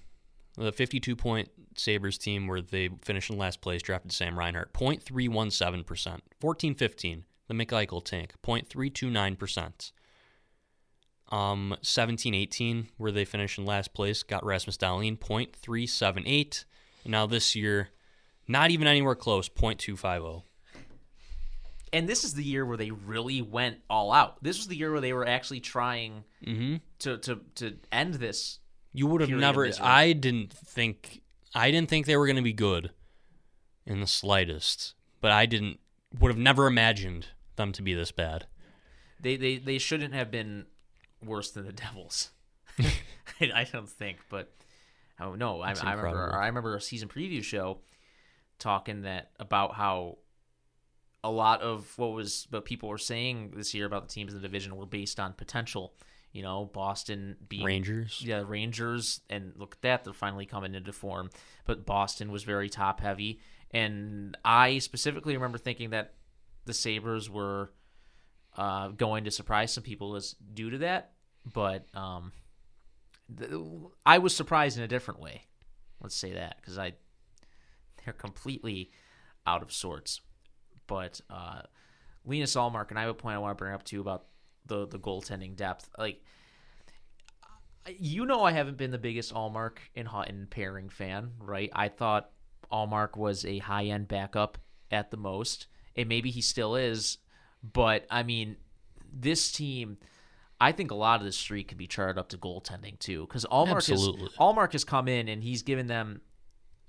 [0.59, 4.73] The 52 point Sabres team where they finished in last place drafted Sam Reinhart.
[4.73, 6.19] 0.317%.
[6.41, 7.23] 14-15.
[7.47, 8.33] The McEichel tank.
[8.45, 9.91] 0.329%.
[11.31, 16.65] Um 17-18 where they finished in last place got Rasmus Dahlin 0.378.
[17.03, 17.89] And now this year
[18.47, 20.41] not even anywhere close 0.250
[21.93, 24.43] and this is the year where they really went all out.
[24.43, 26.77] This was the year where they were actually trying mm-hmm.
[26.99, 28.59] to, to to end this.
[28.93, 29.69] You would have never.
[29.81, 31.21] I didn't think.
[31.53, 32.91] I didn't think they were going to be good,
[33.85, 34.93] in the slightest.
[35.21, 35.79] But I didn't.
[36.19, 38.47] Would have never imagined them to be this bad.
[39.19, 40.65] They they they shouldn't have been
[41.23, 42.31] worse than the Devils.
[43.41, 44.51] I don't think, but
[45.19, 46.33] oh no, I, I remember.
[46.33, 47.79] I remember a season preview show
[48.57, 50.17] talking that about how
[51.23, 54.41] a lot of what was what people were saying this year about the teams in
[54.41, 55.93] the division were based on potential.
[56.31, 58.21] You know, Boston being Rangers.
[58.23, 61.29] Yeah, Rangers, and look at that, they're finally coming into form.
[61.65, 63.39] But Boston was very top heavy,
[63.71, 66.13] and I specifically remember thinking that
[66.65, 67.71] the Sabres were
[68.55, 71.13] uh, going to surprise some people as due to that.
[71.51, 72.31] But um,
[73.35, 73.51] th-
[74.05, 75.43] I was surprised in a different way.
[76.01, 76.93] Let's say that because I
[78.03, 78.91] they're completely
[79.45, 80.21] out of sorts.
[80.87, 81.61] But uh,
[82.25, 84.25] Linus Ullmark and I have a point I want to bring up too about
[84.69, 85.89] the the goaltending depth.
[85.97, 86.21] Like
[87.97, 91.69] you know, I haven't been the biggest Ullmark and Hutton pairing fan, right?
[91.73, 92.29] I thought
[92.71, 94.57] Ullmark was a high end backup
[94.91, 97.17] at the most, and maybe he still is.
[97.63, 98.57] But I mean,
[99.11, 99.97] this team,
[100.61, 103.45] I think a lot of this streak could be charted up to goaltending too, because
[103.45, 104.07] Ullmark has
[104.39, 106.21] Ullmark has come in and he's given them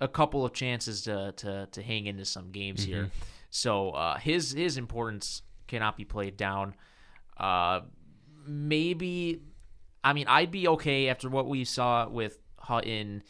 [0.00, 3.10] a couple of chances to to, to hang into some games here.
[3.50, 6.74] So uh, his his importance cannot be played down.
[7.40, 7.80] Uh,
[8.46, 9.40] maybe,
[10.04, 13.22] I mean, I'd be okay after what we saw with Hutton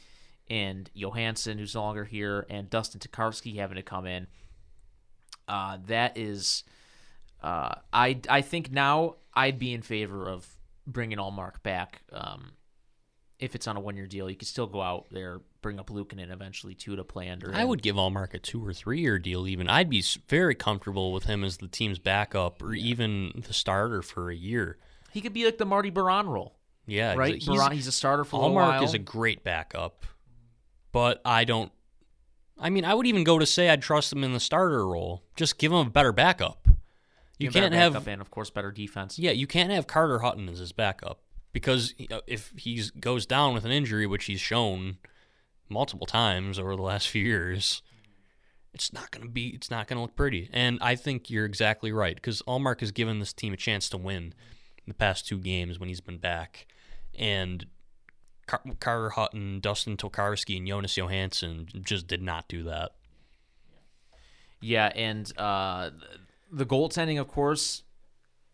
[0.49, 4.27] and Johansson, who's no longer here, and Dustin Tokarski having to come in.
[5.47, 6.65] Uh, that is,
[7.43, 10.47] uh, I I think now I'd be in favor of
[10.87, 12.03] bringing Ullmark back.
[12.13, 12.53] Um,
[13.41, 15.89] if it's on a one year deal, you could still go out there, bring up
[15.91, 17.55] Luukkonen eventually two to play under.
[17.55, 17.69] I him.
[17.69, 19.49] would give Ullmark a two or three year deal.
[19.49, 24.03] Even I'd be very comfortable with him as the team's backup or even the starter
[24.03, 24.79] for a year.
[25.13, 26.55] He could be like the Marty Biron role,
[26.87, 27.35] Yeah, right?
[27.35, 28.85] He's, Biron, he's a starter for a Ullmark while.
[28.85, 30.05] is a great backup,
[30.93, 31.73] but I don't.
[32.59, 35.25] I mean, I would even go to say I'd trust him in the starter role.
[35.35, 36.69] Just give him a better backup.
[37.39, 39.19] You Better can't have and of course better defense.
[39.19, 41.21] Yeah, you can't have Carter Hutton as his backup
[41.53, 41.95] because
[42.27, 44.99] if he goes down with an injury, which he's shown
[45.69, 47.83] multiple times over the last few years,
[48.73, 50.49] it's not going to be it's not going to look pretty.
[50.53, 53.97] And I think you're exactly right because Ullmark has given this team a chance to
[53.97, 54.35] win
[54.87, 56.67] the past two games when he's been back,
[57.17, 57.67] and
[58.47, 62.93] Car- Carter Hutton, Dustin Tokarski, and Jonas Johansson just did not do that.
[64.61, 65.91] Yeah, and uh,
[66.51, 67.85] the goaltending, of course,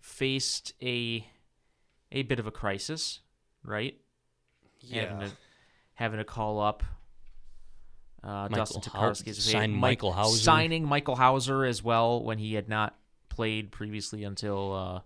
[0.01, 1.27] faced a
[2.13, 3.21] a bit of a crisis,
[3.65, 3.97] right?
[5.09, 5.37] Having to
[5.95, 6.83] having to call up
[8.23, 10.39] uh, Dustin Tokarski sign Michael Houser.
[10.39, 12.95] signing Michael Houser as well when he had not
[13.29, 14.73] played previously until.
[14.73, 15.01] Uh,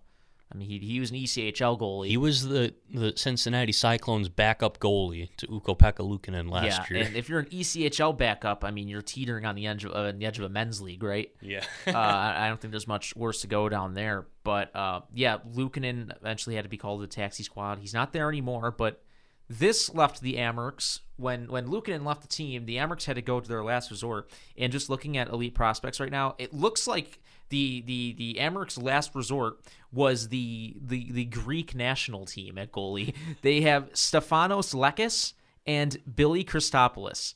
[0.51, 2.07] I mean, he he was an ECHL goalie.
[2.07, 7.07] He was the, the Cincinnati Cyclones' backup goalie to Ukko Pekka Luukkonen last yeah, year.
[7.07, 10.11] and if you're an ECHL backup, I mean, you're teetering on the edge of, uh,
[10.11, 11.31] the edge of a men's league, right?
[11.39, 11.63] Yeah.
[11.87, 14.25] uh, I don't think there's much worse to go down there.
[14.43, 17.79] But uh, yeah, Luukkonen eventually had to be called to the taxi squad.
[17.79, 18.71] He's not there anymore.
[18.71, 19.01] But
[19.47, 22.65] this left the Amerks when when Luukkonen left the team.
[22.65, 24.29] The Amerks had to go to their last resort.
[24.57, 28.81] And just looking at elite prospects right now, it looks like the the the Amerks'
[28.81, 29.59] last resort
[29.91, 33.13] was the the the Greek national team at goalie.
[33.41, 35.33] They have Stefanos Lekkas
[35.67, 37.35] and Billy Christopoulos.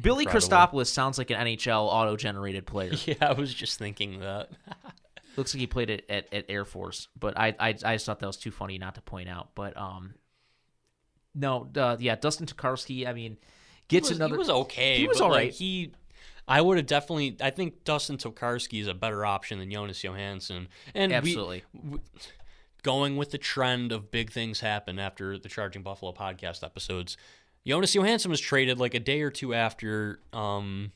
[0.00, 0.48] Billy Incredible.
[0.48, 2.92] Christopoulos sounds like an NHL auto-generated player.
[3.04, 4.50] yeah, I was just thinking that.
[5.36, 8.18] Looks like he played it at, at Air Force, but I, I I just thought
[8.20, 9.50] that was too funny not to point out.
[9.54, 10.14] But um,
[11.34, 13.06] no, uh, yeah, Dustin Tokarski.
[13.06, 13.36] I mean,
[13.88, 14.34] gets he was, another.
[14.34, 14.98] he was okay.
[14.98, 15.46] he was all right.
[15.46, 15.52] like.
[15.52, 15.92] He,
[16.50, 17.36] I would have definitely.
[17.40, 20.66] I think Dustin Tokarski is a better option than Jonas Johansson.
[20.96, 21.64] And we- Absolutely.
[22.82, 27.16] going with the trend of big things happen after the Charging Buffalo podcast episodes.
[27.64, 30.90] Jonas Johansson was traded like a day or two after um,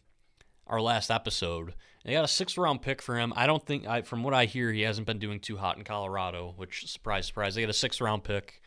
[0.66, 1.74] our last episode.
[2.04, 3.32] They got a sixth round pick for him.
[3.36, 5.84] I don't think, I, from what I hear, he hasn't been doing too hot in
[5.84, 6.52] Colorado.
[6.56, 8.60] Which surprise, surprise, they got a sixth round pick.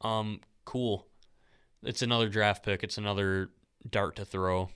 [0.00, 1.06] Um, cool.
[1.84, 2.82] It's another draft pick.
[2.82, 3.50] It's another
[3.88, 4.70] dart to throw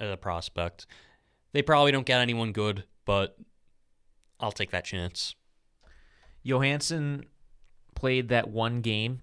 [0.00, 0.86] at a prospect.
[1.52, 3.36] They probably don't get anyone good, but
[4.40, 5.34] I'll take that chance.
[6.42, 7.26] Johansson
[7.94, 9.20] played that one game,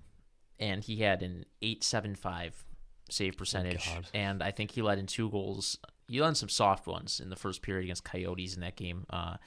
[0.60, 2.66] and he had an eight seven five
[3.10, 4.08] save percentage, God.
[4.14, 5.78] and I think he led in two goals.
[6.08, 9.06] He led in some soft ones in the first period against Coyotes in that game.
[9.10, 9.38] Uh,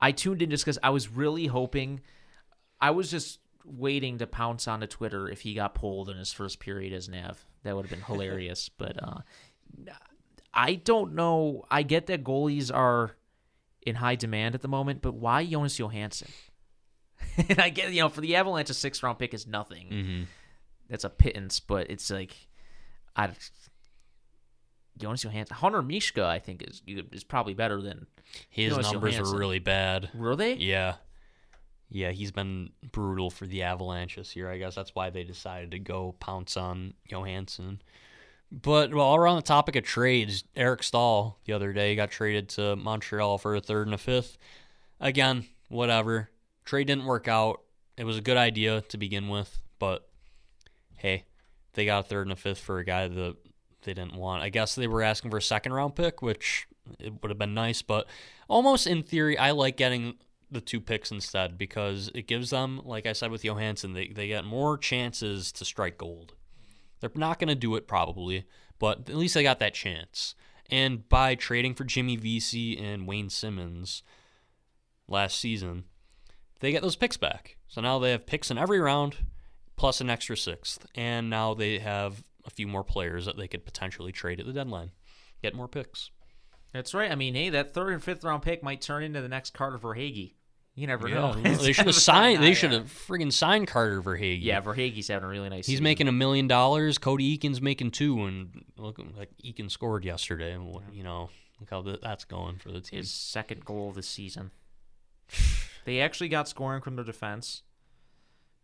[0.00, 2.00] I tuned in just because I was really hoping.
[2.80, 6.60] I was just waiting to pounce onto Twitter if he got pulled in his first
[6.60, 7.44] period as Nav.
[7.64, 8.68] That would have been hilarious.
[8.68, 9.18] but uh,
[10.52, 11.64] I don't know.
[11.70, 13.16] I get that goalies are
[13.82, 16.28] in high demand at the moment, but why Jonas Johansson?
[17.48, 19.88] and I get you know for the Avalanche a six round pick is nothing.
[19.88, 20.22] Mm-hmm.
[20.88, 22.34] That's a pittance, but it's like
[23.16, 23.30] I
[24.98, 28.06] Jonas Johansson, Hunter Miska, I think is is probably better than
[28.50, 29.36] His Jonas numbers Johansson.
[29.36, 30.10] are really bad.
[30.14, 30.54] were they?
[30.54, 30.94] Yeah.
[31.90, 34.50] Yeah, he's been brutal for the Avalanche this year.
[34.50, 37.80] I guess that's why they decided to go pounce on Johansson.
[38.50, 42.48] But while we're on the topic of trades, Eric Staal the other day got traded
[42.50, 44.38] to Montreal for a third and a fifth.
[45.00, 46.30] Again, whatever.
[46.64, 47.60] Trade didn't work out.
[47.96, 50.08] It was a good idea to begin with, but
[50.96, 51.24] hey,
[51.74, 53.36] they got a third and a fifth for a guy that
[53.82, 54.42] they didn't want.
[54.42, 56.66] I guess they were asking for a second round pick, which
[56.98, 58.06] it would have been nice, but
[58.48, 60.14] almost in theory, I like getting
[60.50, 64.28] the two picks instead because it gives them, like I said with Johansson, they, they
[64.28, 66.34] get more chances to strike gold.
[67.00, 68.46] They're not going to do it probably,
[68.78, 70.34] but at least they got that chance.
[70.70, 74.02] And by trading for Jimmy Vesey and Wayne Simmonds
[75.06, 75.84] last season,
[76.60, 77.56] they get those picks back.
[77.68, 79.16] So now they have picks in every round
[79.76, 80.86] plus an extra sixth.
[80.94, 84.52] And now they have a few more players that they could potentially trade at the
[84.52, 84.90] deadline.
[85.42, 86.10] Get more picks.
[86.72, 87.10] That's right.
[87.10, 89.78] I mean, hey, that third and fifth round pick might turn into the next Carter
[89.78, 90.34] Verhaeghe.
[90.78, 91.32] You never Yeah, know.
[91.34, 92.42] they should have signed.
[92.42, 94.38] They should have friggin' signed Carter Verhaeghe.
[94.40, 95.66] Yeah, Verhaeghe's having a really nice.
[95.66, 95.84] He's season.
[95.84, 96.98] making a million dollars.
[96.98, 100.52] Cody Eakin's making two, and look like Eakin scored yesterday.
[100.52, 102.98] and You know, look how th- that's going for the team.
[102.98, 104.52] his second goal of the season.
[105.84, 107.62] they actually got scoring from their defense.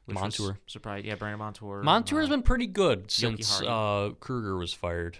[0.06, 0.58] Montour.
[0.66, 1.06] surprised.
[1.06, 1.82] Yeah, Brandon Montour.
[1.82, 5.18] Montour's uh, been pretty good since uh, Krueger was fired.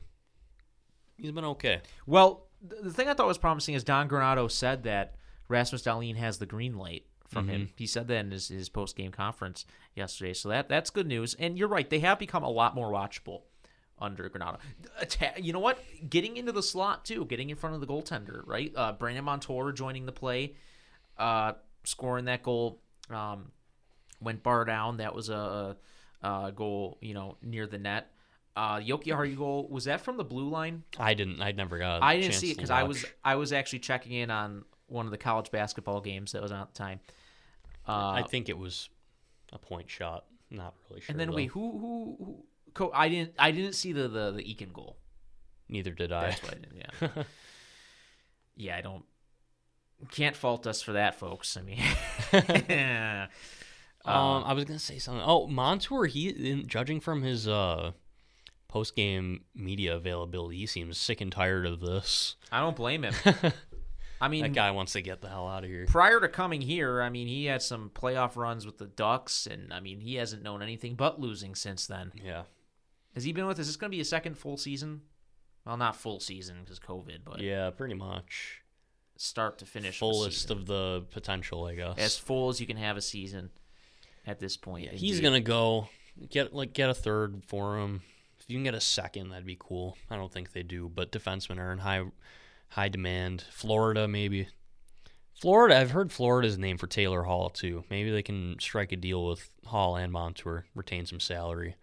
[1.16, 1.80] He's been okay.
[2.06, 5.14] Well, th- the thing I thought was promising is Don Granato said that
[5.48, 7.70] Rasmus Dahlin has the green light from him.
[7.76, 10.34] He said that in his, his post game conference yesterday.
[10.34, 11.34] So that that's good news.
[11.34, 13.42] And you're right; they have become a lot more watchable
[13.98, 14.58] under Granato.
[15.42, 15.78] You know what?
[16.08, 18.42] Getting into the slot too, getting in front of the goaltender.
[18.46, 18.72] Right?
[18.74, 20.54] Uh, Brandon Montour joining the play,
[21.18, 21.52] uh,
[21.84, 22.80] scoring that goal.
[23.10, 23.50] Um,
[24.20, 24.98] went bar down.
[24.98, 25.76] That was a,
[26.22, 28.10] a goal, you know, near the net.
[28.56, 30.84] Uh, Yoki goal was that from the blue line?
[30.98, 31.42] I didn't.
[31.42, 32.02] I never got.
[32.02, 35.12] I didn't see it because I was I was actually checking in on one of
[35.12, 37.00] the college basketball games that was on at the time.
[37.86, 38.88] Uh, I think it was
[39.52, 40.24] a point shot.
[40.50, 41.12] Not really sure.
[41.12, 41.36] and then though.
[41.36, 42.44] wait, who who who?
[42.74, 44.96] Co- I didn't I didn't see the the the Eakin goal.
[45.68, 46.30] Neither did I.
[46.30, 46.76] That's what I didn't.
[46.76, 47.22] Yeah,
[48.56, 48.76] yeah.
[48.76, 49.04] I don't
[50.10, 51.56] can't fault us for that, folks.
[51.56, 51.78] I mean,
[54.06, 55.24] Um, I was gonna say something.
[55.24, 56.04] Oh, Montour.
[56.06, 57.92] He, in, judging from his uh,
[58.68, 62.36] post game media availability, he seems sick and tired of this.
[62.52, 63.14] I don't blame him.
[64.24, 65.86] I mean, That guy wants to get the hell out of here.
[65.86, 69.72] prior to coming here, I mean, he had some playoff runs with the Ducks, and
[69.72, 72.12] I mean, he hasn't known anything but losing since then.
[72.14, 72.42] Yeah.
[73.14, 73.58] Has he been with?
[73.58, 75.02] Is this going to be a second full season?
[75.66, 78.60] Well, not full season because COVID, but Yeah, pretty much.
[79.16, 81.98] start to finish, Fullest of the potential, I guess.
[81.98, 83.50] as full as you can have a season
[84.26, 84.90] at this point.
[84.90, 85.88] He's gonna go
[86.30, 88.02] get like get a third for him.
[88.40, 89.96] If you can get a second, that'd be cool.
[90.10, 92.02] I don't think they do, but defensemen are in high
[92.74, 93.44] high demand.
[93.50, 94.48] Florida maybe.
[95.40, 97.84] Florida, I've heard Florida's name for Taylor Hall too.
[97.90, 101.76] Maybe they can strike a deal with Hall and Montour, retain some salary.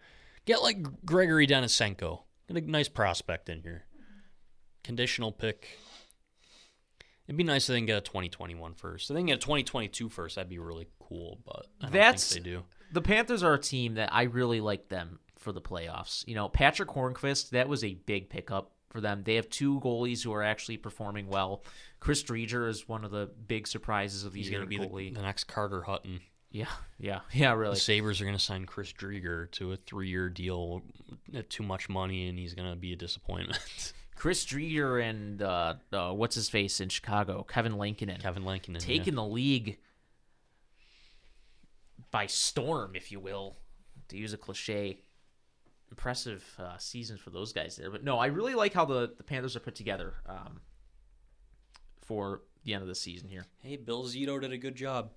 [0.46, 2.22] Get like Grigori Denisenko.
[2.48, 3.84] Get a nice prospect in here.
[4.82, 5.68] Conditional pick.
[7.28, 9.08] It'd be nice if they can get a 2021 first.
[9.10, 12.32] If they can get a 2022 first, that'd be really cool, but I don't That's-
[12.32, 12.64] think they do.
[12.92, 16.26] the Panthers are a team that I really like them for the playoffs.
[16.26, 19.22] You know, Patric Hornqvist, that was a big pickup for them.
[19.24, 21.64] They have two goalies who are actually performing well.
[21.98, 24.58] Chris Driedger is one of the big surprises of the He's year.
[24.60, 26.20] going to be the, the next Carter Hutton.
[26.50, 26.66] yeah,
[26.98, 27.52] yeah, yeah.
[27.54, 27.74] Really.
[27.74, 30.82] The Sabres are going to sign Chris Driedger to a three year deal
[31.34, 33.92] at too much money, and he's going to be a disappointment.
[34.14, 38.80] Chris Driedger and uh, uh, what's his face in Chicago, Kevin Lankinen, Kevin Lankinen.
[38.80, 39.78] taking the league
[42.10, 43.56] by storm, if you will,
[44.08, 45.00] to use a cliche.
[45.92, 49.22] Impressive uh, season for those guys there, but no, I really like how the, the
[49.22, 50.62] Panthers are put together um,
[52.00, 53.44] for the end of the season here.
[53.58, 55.10] Hey, Bill Zito did a good job.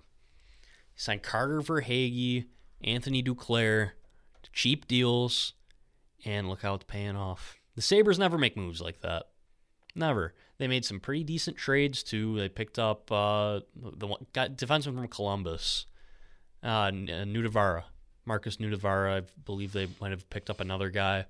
[0.92, 2.44] He signed Carter Verhaeghe,
[2.84, 3.92] Anthony Duclair,
[4.52, 5.54] cheap deals,
[6.26, 7.56] and look how it's paying off.
[7.74, 9.28] The Sabres never make moves like that.
[9.94, 10.34] Never.
[10.58, 12.36] They made some pretty decent trades too.
[12.38, 15.86] They picked up uh, the one, got defenseman from Columbus,
[16.62, 17.84] uh, N- uh, Nutivaara,
[18.26, 19.18] Markus Nutivaara.
[19.18, 21.26] I believe they might have picked up another guy.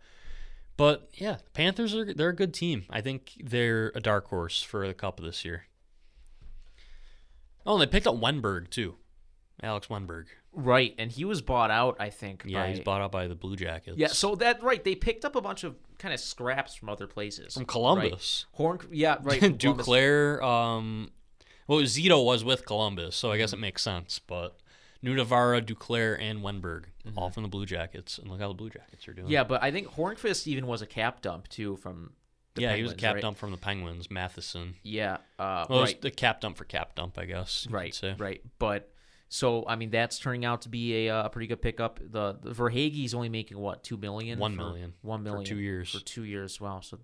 [0.77, 2.85] But yeah, Panthers are they're a good team.
[2.91, 5.65] I think they're a dark horse for the cup this year.
[7.65, 8.95] Oh, and they picked up Wennberg too,
[9.63, 10.27] Alex Wennberg.
[10.53, 12.43] Right, and he was bought out, I think.
[12.47, 13.99] Yeah, by, he's bought out by the Blue Jackets.
[13.99, 17.07] Yeah, so that right, they picked up a bunch of kind of scraps from other
[17.07, 17.55] places.
[17.55, 17.69] from right?
[17.69, 19.41] Columbus, Horn, yeah, right.
[19.59, 20.43] Duclair.
[20.43, 21.11] Um,
[21.67, 23.59] well, Zito was with Columbus, so I guess Mm-hmm.
[23.59, 24.19] it makes sense.
[24.21, 24.57] But
[25.07, 27.19] Nutivaara, Duclair, and Wennberg, Mm-hmm.
[27.19, 29.29] all from the Blue Jackets, and look how the Blue Jackets are doing.
[29.29, 32.13] Yeah, but I think Hornqvist even was a cap dump too from.
[32.55, 33.23] The yeah, he was a cap right?
[33.23, 34.75] dump from the Penguins, Matheson.
[34.83, 37.67] Yeah, uh, Well, it was right, the cap dump for cap dump, I guess.
[37.71, 38.41] right, right.
[38.59, 38.91] But
[39.29, 42.01] so I mean, that's turning out to be a, uh, pretty good pickup.
[42.03, 44.39] The, the Verhaeghe's only making what two million?
[44.41, 45.93] One for- million One for million two years.
[45.93, 46.61] For two years.
[46.61, 46.81] Wow.
[46.81, 46.99] So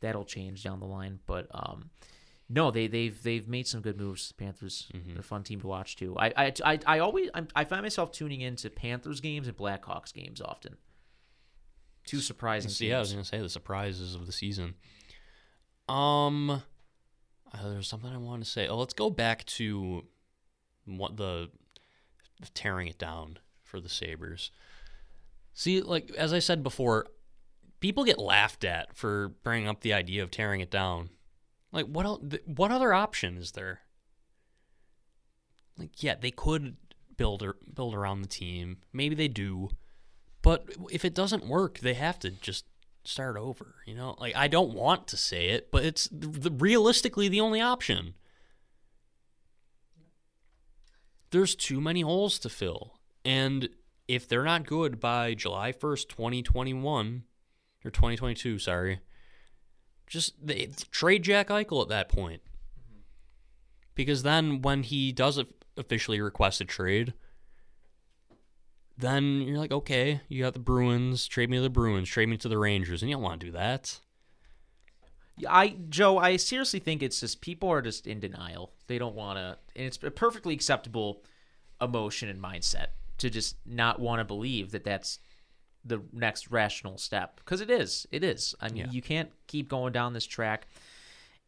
[0.00, 1.90] that'll change down the line, but um.
[2.50, 4.32] No, they they've they've made some good moves.
[4.32, 5.10] Panthers, Mm-hmm.
[5.10, 6.16] they're a fun team to watch too.
[6.18, 10.12] I I, I, I always I'm, I find myself tuning into Panthers games and Blackhawks
[10.14, 10.76] games often.
[12.06, 12.70] Two surprising.
[12.88, 14.74] Yeah, I was gonna say the surprises of the season.
[15.88, 18.66] Um, uh, there's something I wanted to say.
[18.68, 20.04] Oh, let's go back to
[20.86, 21.50] what the,
[22.40, 24.50] the tearing it down for the Sabres.
[25.54, 27.06] See, like as I said before,
[27.80, 31.10] people get laughed at for bringing up the idea of tearing it down.
[31.72, 33.80] Like what el- th- what other option is there?
[35.76, 36.76] Like yeah, they could
[37.16, 38.78] build ar- build around the team.
[38.92, 39.70] Maybe they do.
[40.42, 42.64] But if it doesn't work, they have to just
[43.04, 44.14] start over, you know?
[44.18, 48.14] Like I don't want to say it, but it's the, realistically the only option.
[51.30, 52.94] There's too many holes to fill.
[53.24, 53.68] And
[54.06, 57.24] if they're not good by July 1st, 2021
[57.84, 59.00] or 2022, sorry,
[60.08, 62.42] just they, trade Jack Eichel at that point.
[63.94, 65.42] Because then when he does
[65.76, 67.14] officially request a trade,
[68.96, 72.36] then you're like, okay, you got the Bruins, trade me to the Bruins, trade me
[72.36, 74.00] to the Rangers, and you don't want to do that.
[75.48, 78.72] I Joe, I seriously think it's just people are just in denial.
[78.88, 81.22] They don't want to, and it's a perfectly acceptable
[81.80, 82.88] emotion and mindset
[83.18, 85.20] to just not want to believe that that's
[85.84, 88.06] the next rational step because it is.
[88.10, 88.54] It is.
[88.60, 88.90] I mean, Yeah.
[88.90, 90.66] you can't keep going down this track,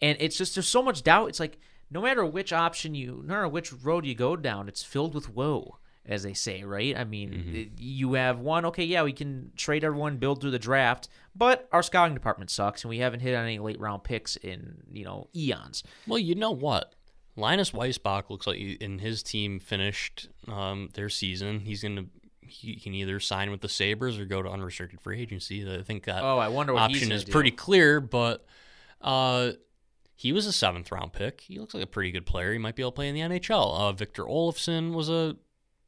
[0.00, 1.28] and it's just there's so much doubt.
[1.28, 1.58] It's like
[1.90, 5.28] no matter which option you, no matter which road you go down, it's filled with
[5.34, 6.96] woe, as they say, right?
[6.96, 8.64] I mean, it- you have one.
[8.66, 12.84] Okay, yeah, we can trade everyone, build through the draft, but our scouting department sucks,
[12.84, 15.82] and we haven't hit on any late round picks in you know eons.
[16.06, 16.94] Well, you know what?
[17.36, 21.60] Linus Weissbach looks like he, and his team finished um, their season.
[21.60, 22.06] He's going to
[22.50, 25.66] he can either sign with the Sabres or go to unrestricted free agency.
[25.72, 27.32] I think that Oh, I wonder what option is do.
[27.32, 28.44] pretty clear, but
[29.00, 29.52] uh,
[30.14, 31.40] he was a seventh round pick.
[31.42, 32.52] He looks like a pretty good player.
[32.52, 33.78] He might be able to play in the NHL.
[33.80, 35.36] Uh, Victor Olofsson was a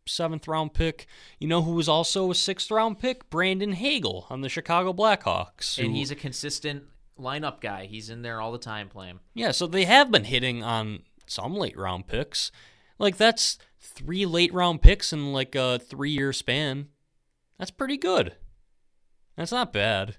[0.07, 1.07] seventh round pick.
[1.39, 3.29] You know who was also a sixth round pick?
[3.31, 5.79] Brandon Hagel on the Chicago Blackhawks.
[5.83, 6.85] and he's a consistent
[7.19, 7.85] lineup guy.
[7.87, 9.21] He's in there all the time playing.
[9.35, 12.51] Yeah, so they have been hitting on some late round picks.
[12.99, 16.89] Like that's three late round picks in like a three year span.
[17.59, 18.35] That's pretty good.
[19.37, 20.17] That's not bad.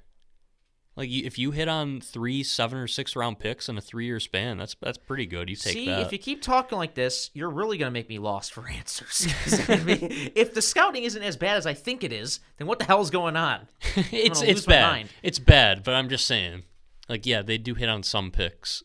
[0.96, 4.20] Like if you hit on three seven or six round picks in a three year
[4.20, 5.50] span, that's that's pretty good.
[5.50, 6.02] You take See, that.
[6.02, 9.28] if you keep talking like this, you're really gonna make me lost for answers.
[9.68, 10.00] I mean,
[10.36, 13.02] if the scouting isn't as bad as I think it is, then what the hell
[13.02, 13.68] is going on?
[14.12, 15.08] it's it's bad.
[15.24, 16.64] It's bad, but I'm just saying.
[17.10, 18.84] Like yeah, they do hit on some picks.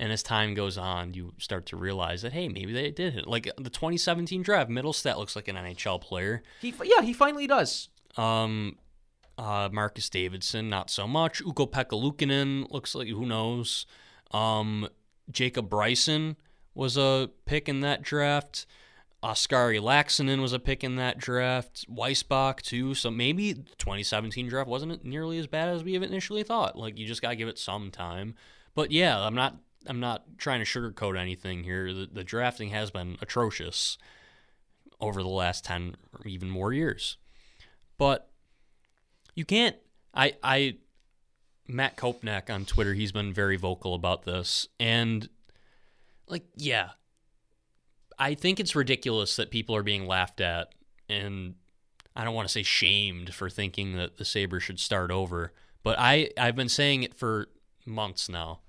[0.00, 3.26] And as time goes on, you start to realize that hey, maybe they did hit.
[3.26, 6.42] Like the 2017 draft, Mittelstadt looks like an NHL player.
[6.62, 7.90] He, yeah, he finally does.
[8.16, 8.78] Um,
[9.36, 11.42] uh, Marcus Davidsson, not so much.
[11.42, 13.84] Ukko Pekka Luukkonen looks like who knows.
[14.30, 14.88] Um,
[15.30, 16.36] Jacob Bryson
[16.74, 18.64] was a pick in that draft.
[19.22, 21.84] Oskari Laaksonen was a pick in that draft.
[21.94, 22.94] Weissbach too.
[22.94, 26.74] So maybe the 2017 draft wasn't nearly as bad as we initially thought.
[26.74, 28.34] Like you just gotta give it some time.
[28.74, 29.56] But yeah, I'm not.
[29.86, 31.92] I'm not trying to sugarcoat anything here.
[31.92, 33.98] The, the drafting has been atrocious
[35.00, 37.16] over the last 10 or even more years.
[37.98, 38.30] But
[39.34, 39.76] you can't
[40.14, 40.76] I I
[41.66, 45.28] Matt Kopnak on Twitter, he's been very vocal about this and
[46.26, 46.90] like yeah.
[48.18, 50.74] I think it's ridiculous that people are being laughed at
[51.08, 51.54] and
[52.14, 55.52] I don't want to say shamed for thinking that the Sabres should start over,
[55.82, 57.48] but I I've been saying it for
[57.86, 58.60] months now.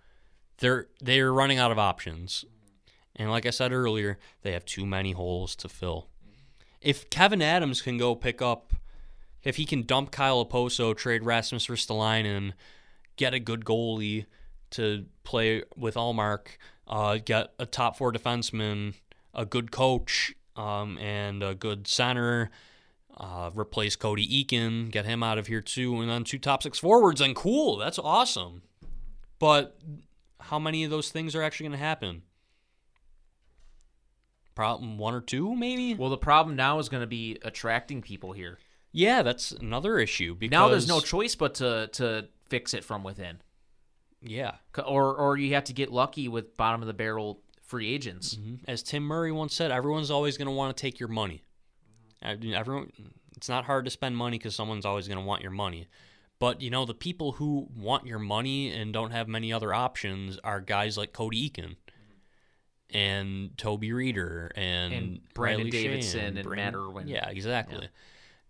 [0.62, 2.45] They're they're running out of options.
[3.16, 6.07] And like I said earlier, they have too many holes to fill.
[6.80, 8.74] If Kevin Adams can go pick up
[9.43, 12.53] if he can dump Kyle Okposo, trade Rasmus Ristolainen,
[13.16, 14.26] get a good goalie
[14.72, 16.47] to play with Ullmark,
[16.88, 18.93] uh, get a top four defenseman,
[19.34, 22.51] a good coach, um, and a good center,
[23.18, 26.80] uh, replace Cody Eakin, get him out of here too, and then two top six
[26.80, 28.62] forwards, and cool, that's awesome.
[29.39, 29.78] But
[30.42, 32.24] how many of those things are actually going to happen?
[34.54, 35.94] Problem one or two, maybe.
[35.96, 38.58] Well, the problem now is going to be attracting people here.
[38.92, 40.36] Yeah, that's another issue.
[40.36, 43.42] Because Now there's no choice but to to fix it from within,
[44.22, 44.56] yeah.
[44.86, 48.36] Or or you have to get lucky with bottom of the barrel free agents.
[48.36, 48.60] Mhm.
[48.68, 51.44] As Tim Murray once said, everyone's always going to want to take your money.
[52.22, 52.92] Everyone,
[53.38, 55.88] it's not hard to spend money because someone's always going to want your money.
[56.42, 60.38] But you know, the people who want your money and don't have many other options
[60.44, 61.76] are guys like Cody Eakin
[62.89, 67.08] and Toby Rieder and, And Brandon Riley Davidson and Brandon- Matt Irwin.
[67.08, 67.88] Yeah, exactly.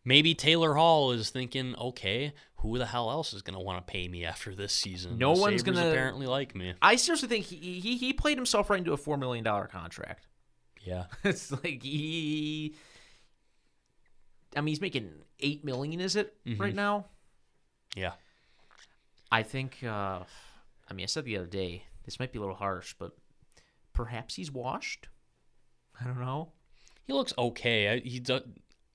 [0.04, 3.92] Maybe Taylor Hall is thinking, okay, who the hell else is going to want to
[3.92, 5.18] pay me after this season?
[5.20, 6.74] No The one's gonna- apparently like me.
[6.82, 10.28] I seriously think he, he he played himself right into a four million dollar contract.
[10.84, 11.04] Yeah.
[11.24, 12.74] it's like he.
[14.56, 16.02] I mean, he's making eight million.
[16.02, 16.60] Is it Mm-hmm.
[16.62, 17.06] right now?
[17.96, 18.14] Yeah.
[19.32, 19.84] I think.
[19.84, 20.22] uh
[20.90, 23.12] I mean, I said the other day this might be a little harsh, but
[23.94, 25.08] perhaps he's washed.
[26.00, 26.52] I don't know.
[27.08, 27.90] He looks okay.
[27.94, 28.42] I- He does.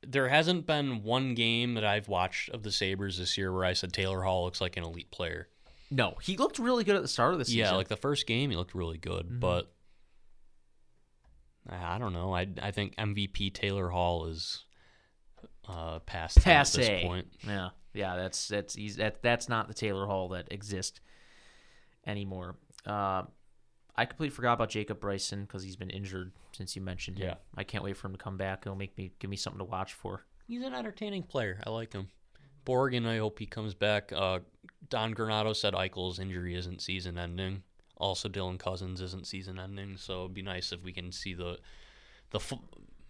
[0.07, 3.73] there hasn't been one game that I've watched of the Sabres this year where I
[3.73, 5.49] said Taylor Hall looks like an elite player.
[5.91, 7.61] No, he looked really good at the start of the season.
[7.61, 9.73] Yeah, like the first game, he looked really good, but
[11.69, 12.35] I I don't know.
[12.35, 14.65] I I think MVP Taylor Hall is
[15.69, 17.29] uh, past at this point.
[17.47, 21.01] Yeah, yeah, that's that's he's, that that's not the Taylor Hall that exists
[22.07, 22.57] anymore.
[22.87, 23.23] Uh,
[23.97, 27.29] I completely forgot about Jacob Bryson because he's been injured since you mentioned him.
[27.29, 27.35] Yeah.
[27.57, 28.63] I can't wait for him to come back.
[28.65, 30.25] It'll make me give me something to watch for.
[30.47, 31.61] He's an entertaining player.
[31.67, 32.09] I like him.
[32.65, 34.13] Borgen, I hope he comes back.
[34.15, 34.41] Uh,
[34.89, 37.63] Don Granato said Eichel's injury isn't season ending.
[37.97, 39.97] Also, Dylan Cozens isn't season ending.
[39.97, 41.59] So it'd be nice if we can see the
[42.31, 42.41] the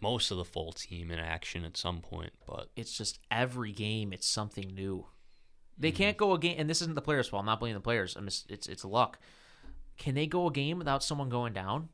[0.00, 2.32] most of the full team in action at some point.
[2.46, 5.06] But It's just every game, it's something new.
[5.78, 5.96] They mm-hmm.
[5.96, 7.40] can't go a game, and this isn't the players' fault.
[7.40, 8.16] I'm not blaming the players.
[8.16, 9.18] I'm just, it's it's luck.
[9.98, 11.88] Can they go a game without someone going down?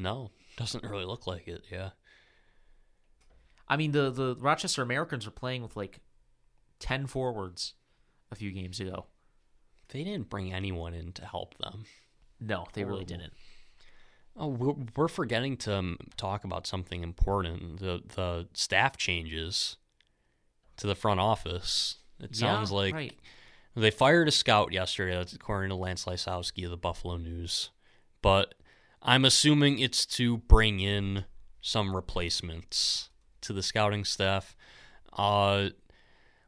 [0.00, 1.64] no, doesn't really look like it.
[1.70, 1.90] Yeah.
[3.68, 6.00] I mean, the the Rochester Americans were playing with like
[6.78, 7.74] ten forwards
[8.30, 9.06] a few games ago.
[9.88, 11.84] They didn't bring anyone in to help them.
[12.40, 13.32] No, they really didn't.
[14.40, 17.78] Oh, we're, we're forgetting to um, talk about something important.
[17.78, 19.76] The the staff changes
[20.78, 21.96] to the front office.
[22.18, 23.12] It sounds Yeah, like right.
[23.76, 27.70] they fired a scout yesterday, that's according to Lance Lysowski of the Buffalo News.
[28.22, 28.54] But
[29.02, 31.24] I'm assuming it's to bring in
[31.60, 33.10] some replacements
[33.42, 34.56] to the scouting staff.
[35.12, 35.68] Uh,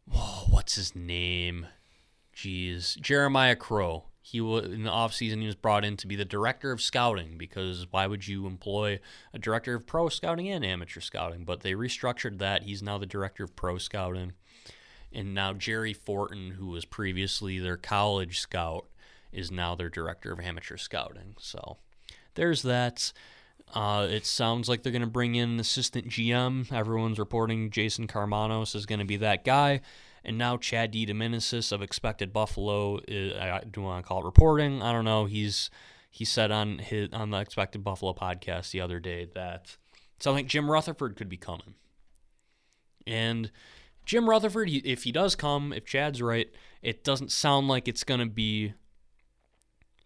[0.06, 1.66] whoa, what's his name?
[2.34, 4.04] Jeez, Jeremiah Crowe.
[4.32, 7.36] He was in the offseason he was brought in to be the director of scouting
[7.36, 8.98] because why would you employ
[9.34, 11.44] a director of pro scouting and amateur scouting?
[11.44, 12.62] But they restructured that.
[12.62, 14.32] He's now the director of pro scouting.
[15.12, 18.86] And now Jerry Forton, who was previously their college scout,
[19.32, 21.34] is now their director of amateur scouting.
[21.38, 21.76] So
[22.34, 23.12] there's that.
[23.74, 26.72] Uh, it sounds like they're going to bring in an assistant GM.
[26.72, 29.82] Everyone's reporting Jason Karmanos is going to be that guy.
[30.24, 34.24] And now Chad DeDominicis of Expected Buffalo, uh, is, I do want to call it
[34.24, 34.82] reporting.
[34.82, 35.24] I don't know.
[35.26, 35.70] He's
[36.10, 39.76] he said on his on the Expected Buffalo podcast the other day that
[40.20, 41.74] something like Jim Rutherford could be coming.
[43.06, 43.50] And
[44.04, 46.48] Jim Rutherford, he- if he does come, if Chad's right,
[46.82, 48.74] it doesn't sound like it's to be.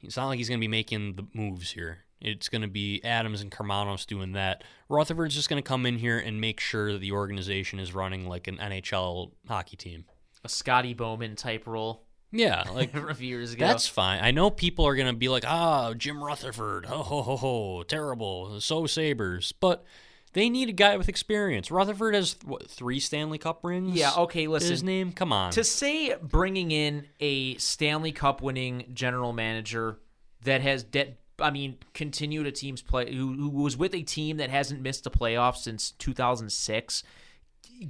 [0.03, 2.05] It's not like he's to be making the moves here.
[2.21, 4.65] It's going to be Adams and Karmanos doing that.
[4.89, 8.27] Rutherford's just going to come in here and make sure that the organization is running
[8.27, 10.05] like an NHL hockey team.
[10.45, 13.67] A Scotty Bowman type role Yeah, like a few years ago.
[13.67, 14.21] that's fine.
[14.23, 17.83] I know people are going to be like, ah, Jim Rutherford, Oh, ho ho ho,
[17.83, 19.53] terrible, so Sabres.
[19.53, 19.85] But
[20.33, 21.71] they need a guy with experience.
[21.71, 23.95] Rutherford has, what, three Stanley Cup rings?
[23.97, 24.13] yeah.
[24.17, 24.71] Okay, Is listen.
[24.71, 25.13] his name?
[25.13, 25.51] Come on.
[25.53, 29.99] to say bringing in a Stanley Cup winning general manager
[30.45, 34.39] that has that I mean continue a team's play who, who was with a team
[34.39, 37.03] that hasn't missed a playoff since 2006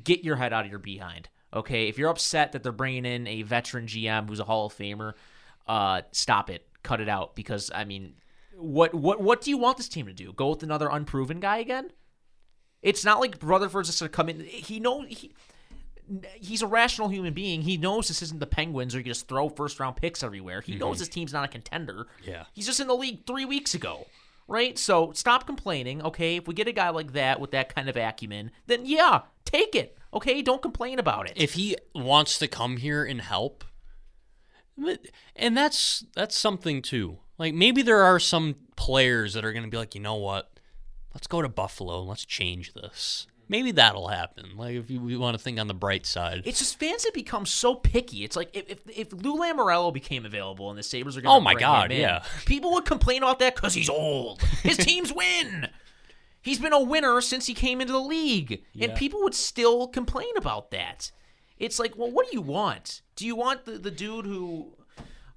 [0.03, 1.89] get your head out of your behind okay?
[1.89, 5.15] If you're upset that they're bringing in a veteran GM who's a Hall of Famer
[5.67, 6.67] uh stop it.
[6.83, 8.15] Cut it out because I mean
[8.57, 10.33] what what what do you want this team to do?
[10.33, 11.91] Go with another unproven guy again?
[12.83, 14.41] It's not like Rutherford's just gonna come in.
[14.41, 15.33] He know he
[16.35, 17.63] he's a rational human being.
[17.63, 20.61] He knows this isn't the Penguins or you just throw first round picks everywhere.
[20.61, 21.01] He knows mm-hmm.
[21.01, 22.07] his team's not a contender.
[22.25, 22.45] Yeah.
[22.53, 24.07] He's just in the league three weeks ago.
[24.49, 24.79] Right?
[24.79, 26.37] So stop complaining, okay?
[26.37, 29.75] If we get a guy like that with that kind of acumen, then yeah, take
[29.75, 29.99] it.
[30.15, 30.41] Okay?
[30.41, 31.33] Don't complain about it.
[31.35, 33.65] if he wants to come here and help
[35.35, 39.71] and that's that's something too like maybe there are some players that are going to
[39.71, 40.61] be like you know what
[41.15, 45.17] let's go to buffalo and let's change this maybe that'll happen like if you, we
[45.17, 48.25] want to think on the bright side it's just fans have become so picky.
[48.25, 51.37] It's like if if, if Lou Lamoriello became available and the Sabres are going to
[51.37, 52.23] Oh my God, yeah.
[52.45, 54.43] people would complain about that because he's old.
[54.63, 55.69] His teams win.
[56.41, 60.37] He's been a winner since he came into the league, and people would still complain
[60.37, 61.11] about that.
[61.59, 63.03] It's like, well, what do you want?
[63.17, 64.77] Do you want the, the dude who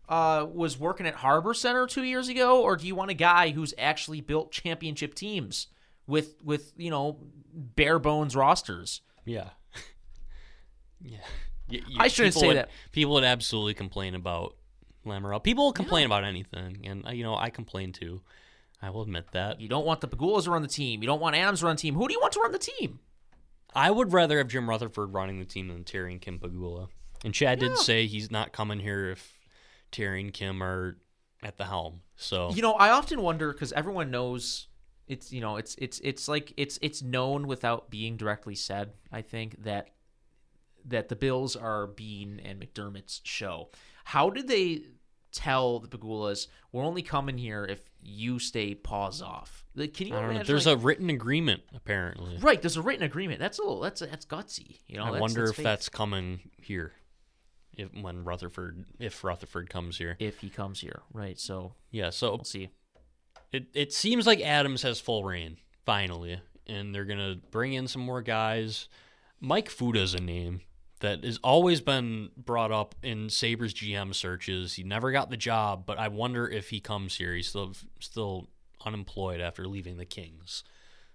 [0.07, 3.49] uh, was working at Harbor Center two years ago, or do you want a guy
[3.49, 5.67] who's actually built championship teams
[6.05, 7.17] with with you know
[7.53, 9.01] bare bones rosters?
[9.25, 9.49] yeah
[11.01, 11.17] yeah
[11.97, 12.69] I shouldn't say would- that.
[12.91, 14.55] people would absolutely complain about
[15.05, 15.41] Lamoriello.
[15.43, 18.21] People will complain about anything, and uh, you know I complain too.
[18.81, 19.59] I will admit that.
[19.59, 21.01] You don't want the Pegulas to run the team.
[21.01, 21.95] You don't want Adams to run the team.
[21.95, 22.99] Who do you want to run the team?
[23.75, 26.87] I would rather have Jim Rutherford running the team than Terry and Kim Pegula.
[27.23, 29.37] And Chad did say he's not coming here if
[29.91, 30.97] Terry and Kim are
[31.43, 32.01] at the helm.
[32.15, 34.67] So You know, I often wonder because everyone knows
[35.09, 38.93] it's you know it's it's it's like it's it's known without being directly said.
[39.11, 39.89] I think that
[40.85, 43.69] that the Bills are Bean and McDermott's show.
[44.05, 44.83] How did they
[45.31, 49.65] tell the Pegulas we're only coming here if you stay paws off.
[49.75, 50.47] Like, can you imagine?
[50.47, 52.37] There's like- a written agreement apparently.
[52.37, 52.61] right.
[52.61, 53.39] There's a written agreement.
[53.39, 53.79] That's a little.
[53.81, 54.79] That's that's gutsy.
[54.87, 55.03] You know.
[55.03, 56.93] I that's- wonder that's if that's coming here.
[57.77, 60.17] If when Rutherford if Rutherford comes here.
[60.19, 61.01] if he comes here.
[61.13, 61.39] Right.
[61.39, 62.69] So Yeah, so we'll see.
[63.51, 68.01] It it seems like Adams has full reign finally, and they're gonna bring in some
[68.01, 68.87] more guys.
[69.39, 70.61] Mike Futa's a name
[70.99, 74.73] that has always been brought up in Sabres GM searches.
[74.73, 77.33] He never got the job, but I wonder if he comes here.
[77.33, 78.49] He's still still
[78.85, 80.63] unemployed after leaving the Kings,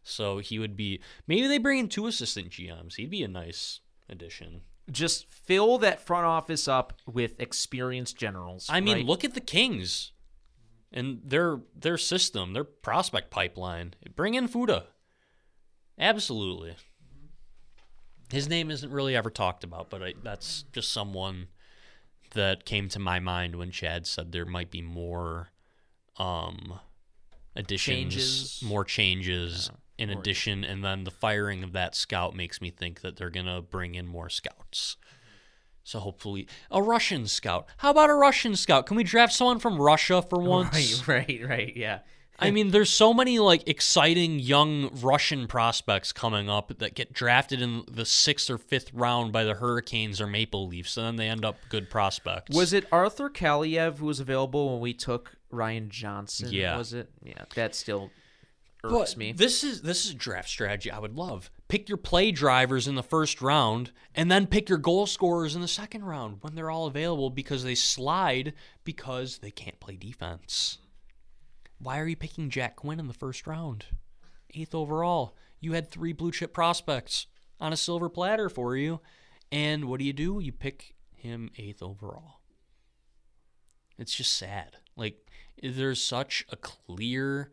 [0.02, 1.00] so he would be.
[1.26, 2.96] Maybe they bring in two assistant GMs.
[2.96, 4.62] He'd be a nice addition.
[4.90, 8.66] Just fill that front office up with experienced generals.
[8.68, 9.06] I mean, right?
[9.06, 10.12] look at the Kings
[10.94, 13.92] and their their system, their prospect pipeline.
[14.16, 14.84] Bring in Futa.
[15.98, 16.76] Absolutely.
[18.30, 21.48] His name isn't really ever talked about, but I, that's just someone
[22.32, 25.48] that came to my mind when Chad said there might be more
[26.16, 26.80] um
[27.56, 28.62] additions, Changes.
[28.64, 33.02] more changes in more- addition, and then the firing of that scout makes me think
[33.02, 34.96] that they're gonna bring in more scouts.
[35.84, 37.66] So hopefully, a Russian scout.
[37.76, 38.86] How about a Russian scout?
[38.86, 41.06] Can we draft someone from Russia for once?
[41.06, 41.28] Right.
[41.28, 41.48] Right.
[41.48, 41.76] Right.
[41.76, 42.00] Yeah.
[42.38, 47.62] I mean, there's so many like exciting young Russian prospects coming up that get drafted
[47.62, 51.28] in the sixth or fifth round by the Hurricanes or Maple Leafs, and then they
[51.28, 52.54] end up good prospects.
[52.54, 56.48] Was it Arthur Kaliyev who was available when we took Ryan Johnson?
[56.50, 56.76] Yeah.
[56.76, 57.08] Was it?
[57.22, 57.44] Yeah.
[57.54, 58.10] That still
[58.82, 59.32] But irks me.
[59.32, 61.50] This is this is a draft strategy I would love.
[61.74, 65.60] Pick your play drivers in the first round, and then pick your goal scorers in
[65.60, 68.52] the second round when they're all available because they slide
[68.84, 70.78] because they can't play defense.
[71.80, 73.86] Why are you picking Jack Quinn in the first round?
[74.54, 75.34] Eighth overall.
[75.58, 77.26] You had three blue chip prospects
[77.58, 79.00] on a silver platter for you.
[79.50, 80.38] And what do you do?
[80.38, 82.38] You pick him eighth overall.
[83.98, 84.76] It's just sad.
[84.94, 85.26] Like,
[85.60, 87.50] there's such a clear,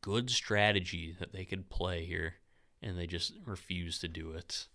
[0.00, 2.36] good strategy that they could play here,
[2.82, 4.66] and they just refuse to do it.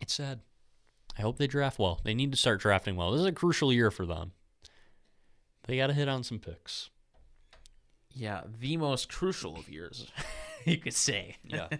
[0.00, 0.40] It's sad.
[1.18, 2.00] I hope they draft well.
[2.04, 3.10] They need to start drafting well.
[3.10, 4.32] This is a crucial year for them.
[5.66, 6.90] They got to hit on some picks.
[8.12, 8.42] yeah.
[8.60, 10.06] The most crucial of years,
[10.64, 11.36] you could say.
[11.44, 11.68] Yeah.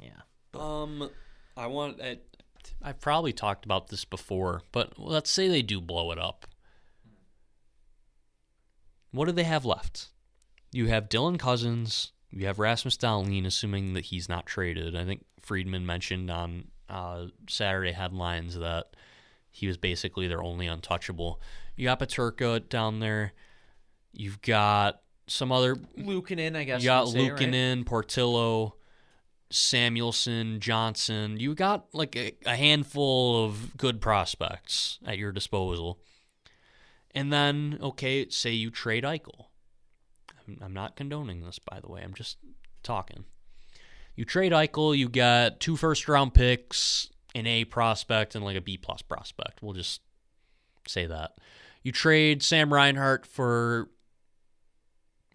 [0.00, 0.20] Yeah.
[0.52, 1.08] Um,
[1.56, 2.02] I want.
[2.02, 2.18] I,
[2.82, 6.46] I've probably talked about this before, but let's say they do blow it up.
[9.12, 10.08] What do they have left?
[10.72, 12.12] You have Dylan Cozens.
[12.36, 14.96] You have Rasmus Dahlin, assuming that he's not traded.
[14.96, 18.96] I think Friedman mentioned on uh, Saturday headlines that
[19.52, 21.40] he was basically their only untouchable.
[21.76, 23.34] You got Peterka down there.
[24.12, 26.82] You've got some other Luukkonen, I guess.
[26.82, 27.30] you got would say,
[27.76, 27.86] right?
[27.86, 28.74] Portillo,
[29.52, 31.38] Samuelsson, Johnson.
[31.38, 36.00] You got like a, a handful of good prospects at your disposal.
[37.14, 39.46] And then, okay, say you trade Eichel.
[40.60, 42.02] I'm, not condoning this, by the way.
[42.02, 42.38] I'm just
[42.82, 43.24] talking.
[44.16, 48.60] You trade Eichel, you got two first round picks, an A prospect, and like a
[48.60, 49.62] B plus prospect.
[49.62, 50.00] We'll just
[50.86, 51.32] say that.
[51.82, 53.88] You trade Sam Reinhart for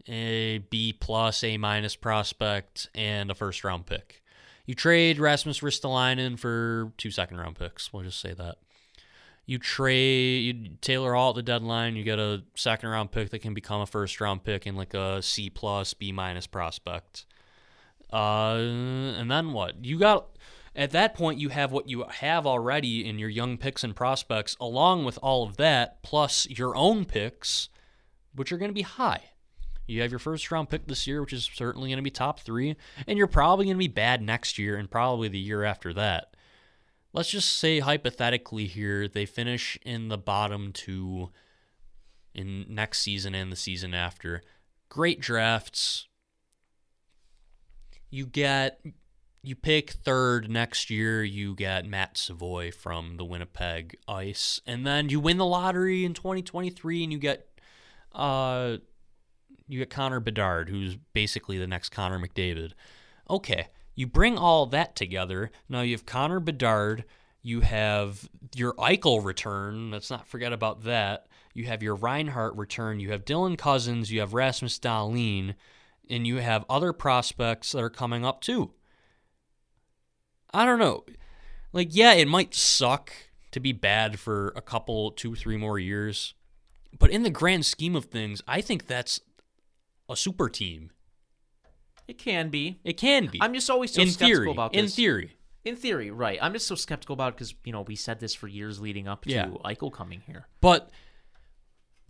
[0.07, 4.23] a B plus, A minus prospect, and a first round pick.
[4.65, 7.91] You trade Rasmus Ristolainen for two second round picks.
[7.91, 8.57] We'll just say that.
[9.49, 11.95] You trade you Taylor Hall at the deadline.
[11.95, 14.93] You get a second round pick that can become a first round pick and like
[14.93, 17.25] a C plus, B minus prospect.
[18.13, 19.83] Uh, and then what?
[19.83, 20.37] You got
[20.75, 24.55] at that point you have what you have already in your young picks and prospects,
[24.61, 27.69] along with all of that, plus your own picks,
[28.35, 29.31] which are going to be high.
[29.87, 32.39] You have your first round pick this year, which is certainly going to be top
[32.39, 32.75] three,
[33.07, 36.35] and you're probably going to be bad next year and probably the year after that.
[37.11, 41.29] Let's just say hypothetically here, they finish in the bottom two
[42.35, 44.43] in next season and the season after.
[44.89, 46.07] Great drafts.
[48.11, 48.79] You get
[49.41, 55.09] you pick third next year, you get Matt Savoie from the Winnipeg Ice, and then
[55.09, 57.47] you win the lottery in 2023 and you get
[58.13, 58.77] uh
[59.67, 62.73] you get Connor Bedard, who's basically the next Connor McDavid.
[63.29, 63.67] Okay,
[63.99, 65.51] you bring all that together.
[65.67, 67.03] Now you have Connor Bedard,
[67.41, 69.91] you have your Eichel return.
[69.91, 71.27] Let's not forget about that.
[71.53, 73.01] You have your Reinhart return.
[73.01, 74.09] You have Dylan Cozens.
[74.09, 75.55] You have Rasmus Dahlin,
[76.09, 78.71] and you have other prospects that are coming up too.
[80.53, 81.03] I don't know.
[81.73, 83.11] Like, yeah, it might suck
[83.51, 86.35] to be bad for a couple, two, three more years.
[86.97, 89.19] But in the grand scheme of things, I think that's
[90.07, 90.91] a super team.
[92.09, 92.79] It can be.
[92.83, 93.39] It can be.
[93.39, 94.51] I'm just always so in skeptical theory.
[94.51, 94.81] about this.
[94.81, 95.35] in theory.
[95.63, 96.39] In theory, right.
[96.41, 99.07] I'm just so skeptical about it because, you know, we said this for years leading
[99.07, 99.49] up to Yeah.
[99.63, 100.47] Eichel coming here.
[100.61, 100.89] But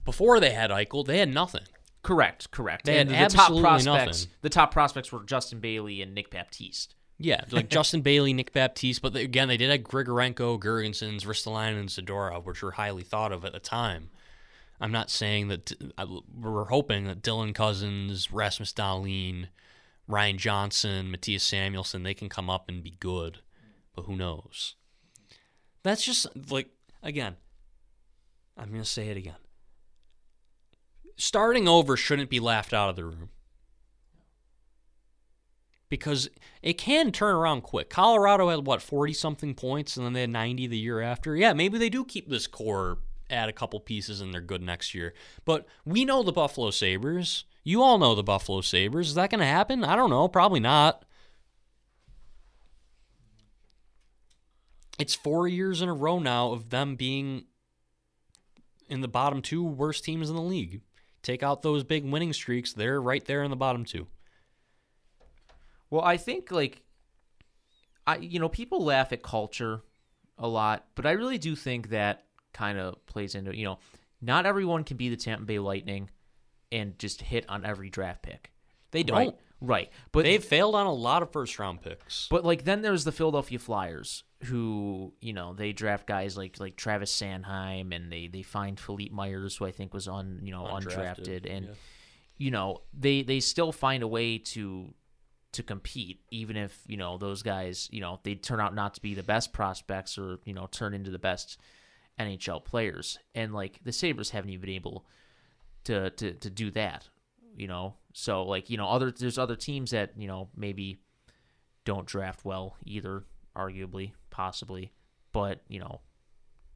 [0.05, 1.63] before they had Eichel, they had nothing.
[2.01, 2.85] Correct, correct.
[2.85, 4.31] They and had the top prospects, nothing.
[4.41, 6.95] the top prospects were Justin Bailey and Nick Baptiste.
[7.17, 11.77] Yeah, like Justin Bailey, Nick Baptiste, but they, again, they did have Grigorenko, Girgensons, Ristolainen,
[11.77, 14.09] and Zadorov, which were highly thought of at the time.
[14.79, 19.47] I'm not saying that I- we're hoping that Dylan Cozens, Rasmus Dahlin,
[20.09, 23.39] Ryan Johnson, Mattias Samuelsson, they can come up and be good,
[23.95, 24.75] but who knows?
[25.83, 26.69] That's just like
[27.03, 27.37] again.
[28.57, 29.37] I'm gonna say it again.
[31.15, 33.29] Starting over shouldn't be laughed out of the room
[35.89, 36.29] because
[36.63, 37.89] it can turn around quick.
[37.89, 41.35] Colorado had what 40 something points and then they had 90 the year after.
[41.35, 42.97] Yeah, maybe they do keep this core
[43.29, 45.13] add a couple pieces and they're good next year.
[45.45, 47.45] But we know the Buffalo Sabres.
[47.63, 49.09] You all know the Buffalo Sabres.
[49.09, 49.83] Is that going to happen?
[49.83, 51.03] I don't know, probably not.
[54.97, 57.45] It's 4 years in a row now of them being
[58.89, 60.81] in the bottom two worst teams in the league.
[61.21, 64.07] Take out those big winning streaks, they're right there in the bottom two.
[65.89, 66.81] Well, I think like
[68.07, 69.81] I you know, people laugh at culture
[70.37, 73.79] a lot, but I really do think that kind of plays into, you know,
[74.21, 76.09] not everyone can be the Tampa Bay Lightning
[76.71, 78.51] and just hit on every draft pick.
[78.91, 79.17] They don't.
[79.17, 79.35] Right.
[79.61, 79.89] Right.
[80.11, 82.27] But They've failed on a lot of first round picks.
[82.29, 86.77] But like then there's the Philadelphia Flyers who, you know, they draft guys like like
[86.77, 90.63] Travis Sanheim and they they find Philippe Myers who I think was on, you know,
[90.63, 91.71] undrafted, Undrafted, and yeah.
[92.37, 94.93] you know, they they still find a way to
[95.51, 99.01] to compete even if, you know, those guys, you know, they turn out not to
[99.01, 101.57] be the best prospects or, you know, turn into the best
[102.19, 103.19] NHL players.
[103.35, 105.05] And like the Sabres haven't even been able
[105.89, 107.09] to to to do that,
[107.55, 107.95] you know.
[108.13, 110.99] So like, you know, other there's other teams that, you know, maybe
[111.83, 113.23] don't draft well either,
[113.55, 114.91] arguably, possibly.
[115.31, 116.01] But you know,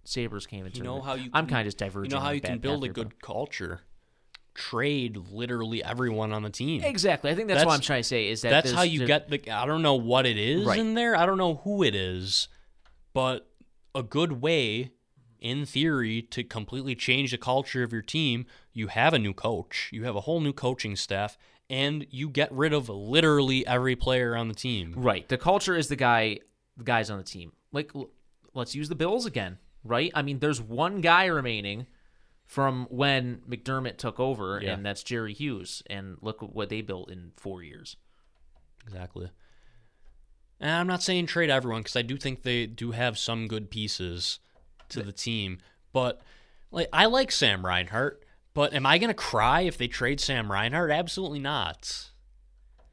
[0.03, 0.80] Sabres came into.
[0.80, 2.11] You know how you I'm kind of diverging.
[2.11, 3.82] You know how you can build a here, good culture?
[4.55, 6.84] Trade literally everyone on the team.
[6.84, 7.32] Exactly.
[7.32, 8.30] I think that's, what I'm trying to say.
[8.30, 9.49] Is that That's how you get the.
[9.51, 10.80] I don't know what it is Right.
[10.80, 11.16] in there.
[11.16, 12.47] I don't know who it is,
[13.14, 13.49] but
[13.95, 14.91] a good way,
[15.39, 18.45] in theory, to completely change the culture of your team.
[18.74, 19.89] You have a new coach.
[19.91, 21.38] You have a whole new coaching staff,
[21.69, 24.93] and you get rid of literally every player on the team.
[24.97, 25.28] Right.
[25.30, 26.39] The culture is the guy,
[26.78, 27.53] the guys on the team.
[27.71, 28.09] Like, l-
[28.53, 29.57] let's use the Bills again.
[29.84, 30.11] Right.
[30.15, 31.88] I mean, there's one guy remaining
[32.45, 34.74] from when McDermott took over, Yeah.
[34.74, 35.84] and that's Jerry Hughes.
[35.88, 37.95] And look what they built in four years.
[38.86, 39.30] Exactly.
[40.59, 43.69] And I'm not saying trade everyone because I do think they do have some good
[43.69, 44.39] pieces
[44.89, 45.59] to the team.
[45.91, 46.21] But
[46.71, 48.24] like I like Sam Reinhart,
[48.54, 50.91] but am I gonna cry if they trade Sam Reinhart?
[50.91, 52.10] Absolutely not.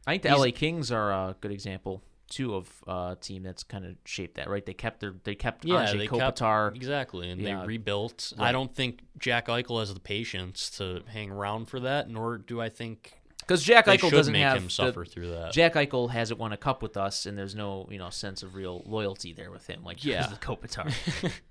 [0.07, 3.65] I think the He's- LA Kings are a good example too of a team that's
[3.65, 4.49] kind of shaped that.
[4.49, 4.65] Right.
[4.65, 6.75] They kept their they kept Yeah, Anze they kept Kopitar.
[6.77, 7.61] exactly, and Yeah.
[7.61, 8.33] they rebuilt.
[8.39, 12.61] I don't think Jack Eichel has the patience to hang around for that, nor do
[12.61, 15.53] I think Because Jack they Eichel doesn't make have him the- suffer through that.
[15.53, 18.55] Jack Eichel hasn't won a cup with us, and there's no you know sense of
[18.55, 20.27] real loyalty there with him, like Yeah.
[20.41, 20.95] Kopitar.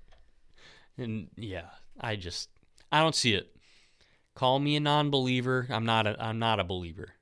[0.98, 1.66] And yeah,
[2.00, 2.48] I just
[2.92, 3.54] I don't see it.
[4.40, 5.66] Call me a non-believer.
[5.68, 7.12] I'm not a I'm not a believer.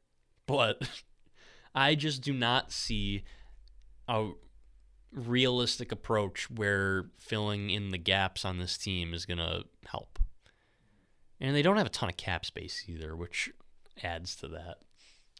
[0.46, 0.88] But
[1.74, 3.24] I just do not see
[4.06, 4.28] a
[5.10, 10.20] realistic approach where filling in the gaps on this team is going to help.
[11.40, 13.50] And they don't have a ton of cap space either, which
[14.00, 14.78] adds to that.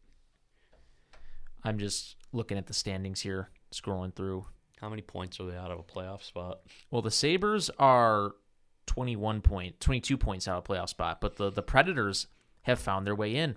[1.66, 4.46] I'm just looking at the standings here, scrolling through.
[4.80, 6.62] How many points are they out of a playoff spot?
[6.90, 8.32] Well, the Sabres are
[8.86, 12.28] 21 point, 22 points out of playoff spot, but the the Predators
[12.64, 13.56] have found their way in.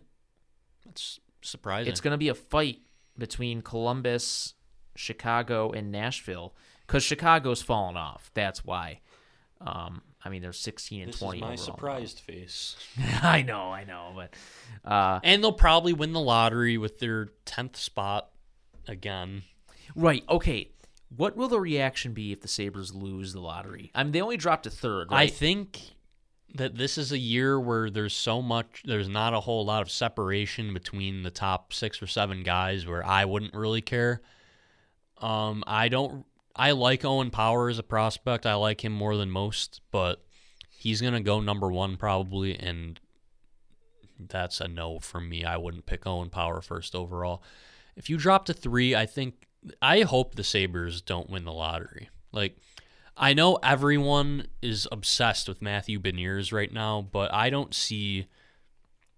[0.84, 1.90] That's surprising.
[1.90, 2.80] It's going to be a fight
[3.18, 4.54] between Columbus,
[4.94, 6.54] Chicago, and Nashville
[6.86, 8.30] because Chicago's fallen off.
[8.34, 9.00] That's why.
[9.60, 12.76] Um, I mean, they're 16 and this 20 is my overall surprised face.
[13.22, 14.34] I know, I know, but
[14.84, 18.30] uh, And they'll probably win the lottery with their 10th spot
[18.88, 19.42] again.
[19.94, 20.70] right, okay.
[21.14, 23.90] What will the reaction be if the Sabres lose the lottery?
[23.94, 25.08] I mean, they only dropped to third.
[25.10, 25.80] I think
[26.54, 29.90] that this is a year where there's so much, there's not a whole lot of
[29.90, 34.22] separation between the top six or seven guys where I wouldn't really care.
[35.18, 38.46] Um, I don't, I like Owen Power as a prospect.
[38.46, 40.24] I like him more than most, but
[40.70, 42.58] he's going to go number one probably.
[42.58, 42.98] And
[44.18, 45.44] that's a no for me.
[45.44, 47.42] I wouldn't pick Owen Power first overall.
[47.96, 49.45] If you drop to three, I think
[49.80, 52.10] I hope the Sabres don't win the lottery.
[52.32, 52.56] Like
[53.16, 58.26] I know everyone is obsessed with Matthew Beniers right now, but I don't see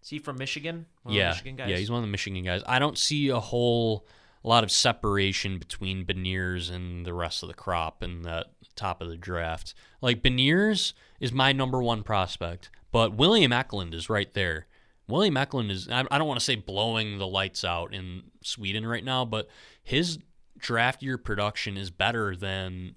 [0.03, 0.87] Is he from Michigan?
[1.03, 1.71] One of the yeah, Michigan guys?
[1.71, 2.63] yeah, he's one of the Michigan guys.
[2.67, 4.07] I don't see a whole
[4.43, 8.47] lot of separation between Beniers and the rest of the crop in the
[8.77, 9.75] top of the draft.
[10.01, 14.67] Like Beniers is my number one prospect, but William Eklund is right there
[15.09, 19.03] William Eklund is, I don't want to say blowing the lights out in Sweden right
[19.03, 19.49] now, but
[19.83, 20.19] his
[20.59, 22.95] draft year production is better than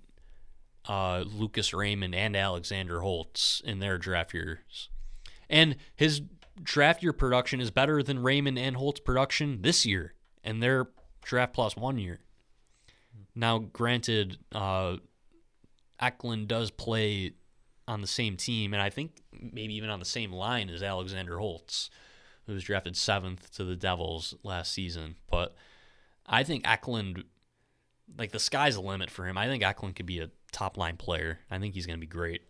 [0.87, 4.89] uh, Lucas Raymond and Alexander Holtz in their draft years.
[5.49, 6.21] And his
[6.61, 10.89] draft year production is better than Raymond and Holtz production this year and their
[11.23, 12.19] draft plus one year.
[13.35, 14.97] Now, granted, uh,
[15.99, 17.33] Eklund does play
[17.87, 21.37] on the same team, and I think maybe even on the same line as Alexander
[21.37, 21.89] Holtz,
[22.45, 25.15] who was drafted seventh to the Devils last season.
[25.29, 25.55] But
[26.25, 27.23] I think Eklund,
[28.17, 29.37] like the sky's the limit for him.
[29.37, 31.39] I think Eklund could be a top line player.
[31.49, 32.41] I think he's going to be great.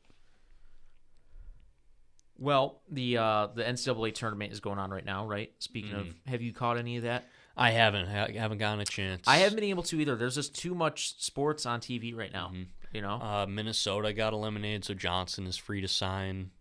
[2.38, 5.52] Well, the uh, the NCAA tournament is going on right now, right?
[5.60, 6.30] Speaking of, Mm-hmm.
[6.32, 7.26] have you caught any of that?
[7.56, 9.28] I haven't, I haven't gotten a chance.
[9.28, 10.16] I haven't been able to either.
[10.16, 12.52] There's just too much sports on TV right now.
[12.94, 16.52] You know, Uh, Minnesota got eliminated, so Johnson is free to sign.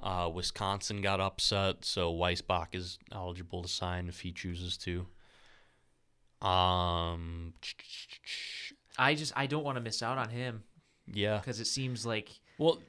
[0.00, 5.08] Uh, Wisconsin got upset, so Weissbach is eligible to sign if he chooses to.
[6.40, 7.54] Um,
[8.98, 10.62] I just I don't want to miss out on him
[11.06, 11.38] yeah.
[11.38, 12.80] because it seems like Well,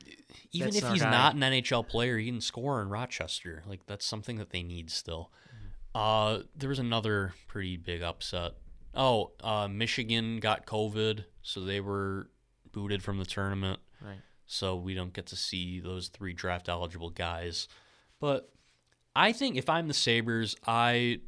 [0.51, 1.11] even if he's guy.
[1.11, 3.63] not an NHL player, he can score in Rochester.
[3.67, 5.31] Like that's something that they need still.
[5.95, 8.53] Uh, there was another pretty big upset.
[8.93, 12.29] Oh, uh, Michigan got COVID, so they were
[12.71, 13.79] booted from the tournament.
[14.01, 14.19] right.
[14.45, 17.67] so we don't get to see those three draft eligible guys.
[18.19, 18.49] But
[19.15, 21.21] I think if I'm the Sabres, I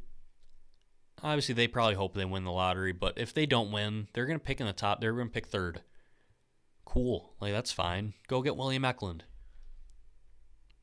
[1.22, 4.38] obviously they probably hope they win the lottery, but if they don't win, they're going
[4.38, 5.00] to pick in the top.
[5.00, 5.82] They're going to pick third.
[6.84, 7.32] Cool.
[7.40, 8.14] Like that's fine.
[8.28, 9.24] Go get William Eklund.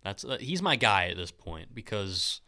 [0.03, 2.41] That's uh, he's my guy at this point because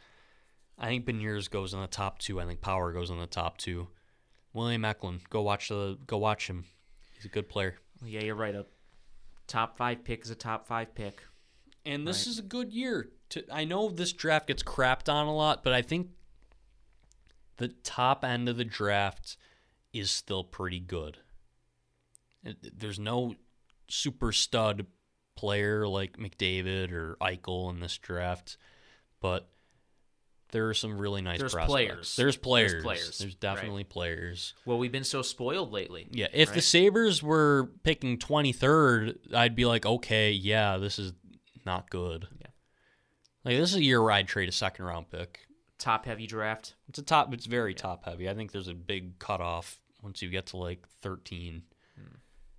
[0.77, 2.39] I think Beniers goes in the top 2.
[2.39, 3.87] I think Power goes in the top 2.
[4.53, 6.65] William Eklund, go watch the go watch him.
[7.13, 7.75] He's a good player.
[8.03, 8.55] Yeah, you're right.
[8.55, 8.65] A
[9.47, 11.21] top five pick is a top five pick.
[11.85, 12.31] And this Right.
[12.31, 13.09] is a good year.
[13.29, 16.09] To I know this draft gets crapped on a lot, but I think
[17.57, 19.37] the top end of the draft
[19.93, 21.17] is still pretty good.
[22.43, 23.35] There's no
[23.87, 24.85] super stud
[25.35, 28.57] player like McDavid or Eichel in this draft,
[29.19, 29.49] but
[30.51, 31.71] there are some really nice There's prospects.
[31.71, 32.15] players.
[32.15, 32.71] There's players.
[32.71, 33.39] There's There's, players, right.
[33.39, 34.53] definitely players.
[34.65, 36.07] Well, we've been so spoiled lately.
[36.11, 41.13] Yeah, if the Sabres were picking 23rd, I'd be like, okay, yeah, this is
[41.65, 42.27] not good.
[42.39, 42.47] Yeah.
[43.45, 45.39] Like, this is a year where I'd trade a second round pick.
[45.81, 46.75] Top heavy draft.
[46.87, 48.29] It's a top, it's very top heavy.
[48.29, 51.63] I think there's a big cutoff once you get to like 13.
[51.95, 52.15] Hmm.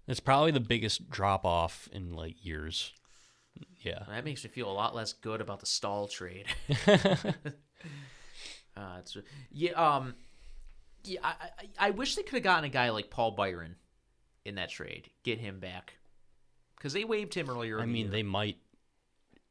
[0.08, 2.92] It's probably the biggest drop off in like years.
[3.80, 4.02] Yeah.
[4.08, 6.46] That makes me feel a lot less good about the Staal trade.
[6.86, 7.28] uh,
[8.98, 9.16] it's,
[9.52, 10.16] yeah, um,
[11.04, 11.20] yeah.
[11.22, 13.76] I, I, I wish they could have gotten a guy like Paul Byron
[14.44, 15.10] in that trade.
[15.22, 15.94] Get him back
[16.76, 17.78] because they waived him earlier.
[17.78, 18.56] I in the mean, they might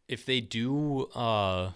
[0.09, 1.71] if they do uh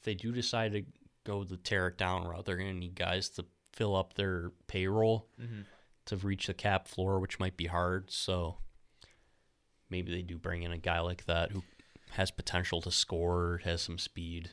[0.00, 0.84] if they do decide to
[1.24, 5.28] go the tear it down route, they're gonna need guys to fill up their payroll
[5.38, 5.66] Mhm.
[6.06, 8.10] to reach the cap floor, which might be hard.
[8.10, 8.58] So
[9.90, 11.62] maybe they do bring in a guy like that who
[12.12, 14.50] has potential to score, has some speed.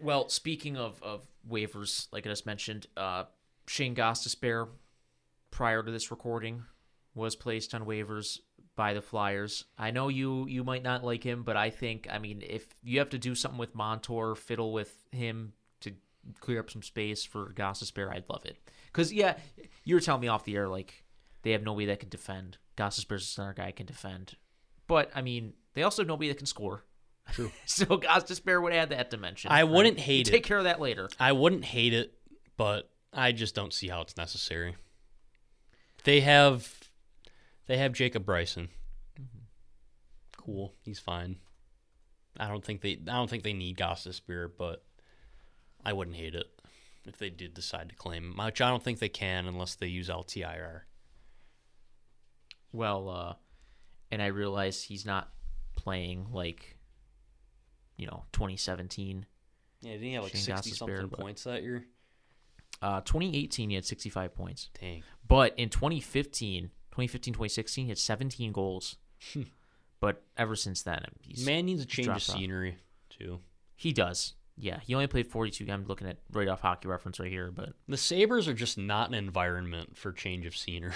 [0.00, 3.24] Well, speaking of, of waivers, like I just mentioned, uh,
[3.66, 4.68] Shane Gostisbehere,
[5.50, 6.64] prior to this recording,
[7.14, 8.40] was placed on waivers
[8.78, 9.64] by the Flyers.
[9.76, 13.00] I know you you might not like him, but I think I mean if you
[13.00, 15.94] have to do something with Montour, fiddle with him to
[16.38, 18.56] clear up some space for Gostisbehere, I'd love it.
[18.86, 19.36] Because yeah,
[19.82, 21.02] you were telling me off the air like
[21.42, 22.58] they have nobody that can defend.
[22.76, 24.36] Gostisbehere's a center guy can defend,
[24.86, 26.84] but I mean they also have nobody that can score.
[27.32, 27.50] True.
[27.66, 29.50] so Gostisbehere would add that dimension.
[29.50, 30.30] I wouldn't hate it.
[30.30, 31.08] Take care of that later.
[31.18, 32.14] I wouldn't hate it,
[32.56, 34.76] but I just don't see how it's necessary.
[36.04, 36.77] They have
[37.68, 38.68] they have Jacob Bryson.
[40.36, 41.36] Cool, he's fine.
[42.38, 44.84] I don't think they I don't think they need Gostisbehere, but
[45.84, 46.46] I wouldn't hate it
[47.04, 49.86] if they did decide to claim him, which I don't think they can unless they
[49.86, 50.80] use LTIR.
[52.72, 53.34] Well, uh,
[54.10, 55.30] and I realize he's not
[55.76, 56.76] playing like,
[57.96, 59.26] you know, 2017.
[59.80, 61.84] Yeah, didn't he have like Shane sixty something but- points that year?
[62.80, 64.70] Uh, 2018, he had 65 points.
[64.80, 65.02] Dang.
[65.26, 68.96] But in 2015, 2015, 2016, he had 17 goals.
[70.00, 72.36] but ever since then, he's, Man needs a change of dropped off.
[72.36, 72.76] scenery
[73.08, 73.38] too.
[73.76, 74.34] he does.
[74.56, 75.70] Yeah, he only played 42.
[75.72, 79.08] I'm looking at right off hockey reference right here, but The Sabres are just not
[79.08, 80.92] an environment for change of scenery.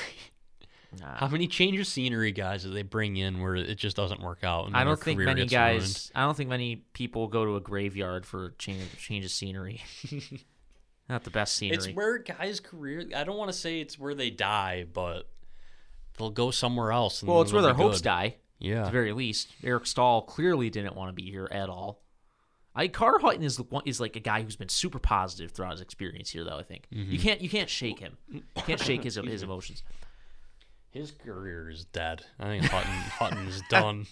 [1.01, 4.21] uh, How many change of scenery guys do they bring in where it just doesn't
[4.21, 4.67] work out?
[4.67, 5.81] And I don't think many guys.
[5.81, 6.11] ruined?
[6.17, 9.81] I don't think many people go to a graveyard for change change of scenery.
[11.09, 11.77] Not the best scenery.
[11.77, 13.05] It's where guys' career.
[13.15, 15.29] I don't want to say it's where they die, but
[16.19, 17.23] they'll go somewhere else.
[17.23, 18.05] And well, it's where their hopes good.
[18.05, 18.37] die.
[18.59, 22.01] Yeah, At the very least, Eric Staal clearly didn't want to be here at all.
[22.75, 26.31] I Carter Hutton is is like a guy who's been super positive throughout his experience
[26.31, 26.59] here, though.
[26.59, 28.17] I think you can't you can't shake him.
[28.31, 29.83] You can't shake his his emotions.
[30.91, 32.25] His career is dead.
[32.39, 34.07] I think Hutton Hutton is done.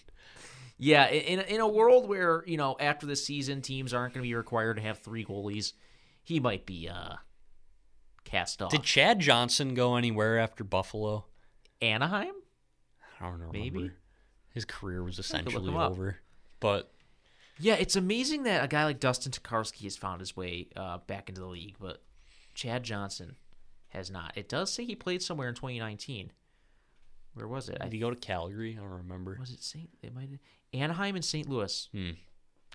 [0.78, 4.28] Yeah, in in a world where you know after the season teams aren't going to
[4.28, 5.74] be required to have three goalies,
[6.22, 7.14] he might be uh
[8.24, 8.70] cast off.
[8.72, 11.26] Did Chad Johnson go anywhere after Buffalo?
[11.82, 12.34] Anaheim?
[13.20, 13.58] I don't remember.
[13.58, 13.90] Maybe.
[14.52, 16.16] His career was essentially over.
[16.58, 16.92] But
[17.58, 21.28] Yeah, it's amazing that a guy like Dustin Tokarski has found his way uh, back
[21.28, 22.02] into the league, but
[22.54, 23.36] Chad Johnson
[23.88, 24.32] has not.
[24.36, 26.32] It does say he played somewhere in 2019.
[27.34, 27.78] Where was it?
[27.80, 28.76] I did he go to Calgary?
[28.76, 29.36] I don't remember.
[29.38, 29.88] was it St.
[30.02, 30.28] It might
[30.72, 31.48] Anaheim and St.
[31.48, 31.88] Louis.
[31.92, 32.10] Hmm.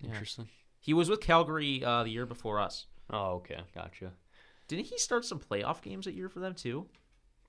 [0.02, 0.10] Yeah.
[0.10, 0.48] Interesting.
[0.80, 2.86] He was with Calgary uh, the year before us.
[3.10, 3.60] Oh, okay.
[3.74, 4.12] Gotcha.
[4.68, 6.88] Didn't he start some playoff games that year for them too?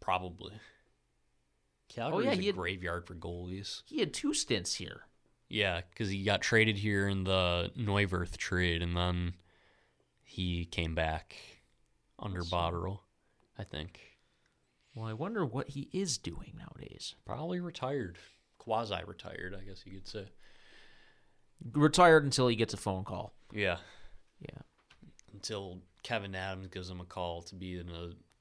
[0.01, 0.53] Probably.
[1.89, 3.83] Calgary's Oh, he a had- graveyard for goalies.
[3.87, 5.03] He had two stints here.
[5.49, 9.35] Yeah, because he got traded here in the Neuwirth trade, and then
[10.25, 11.37] he came back
[12.19, 13.01] under Botterill,
[13.57, 14.01] I think.
[14.95, 17.15] Well, I wonder what he is doing nowadays.
[17.25, 18.19] Probably retired.
[18.59, 20.27] Quasi retired, I guess you could say.
[21.73, 23.33] Retired until he gets a phone call.
[23.53, 23.77] Yeah.
[24.41, 24.59] Yeah.
[25.33, 27.91] Until Kevyn Adams gives him a call to be an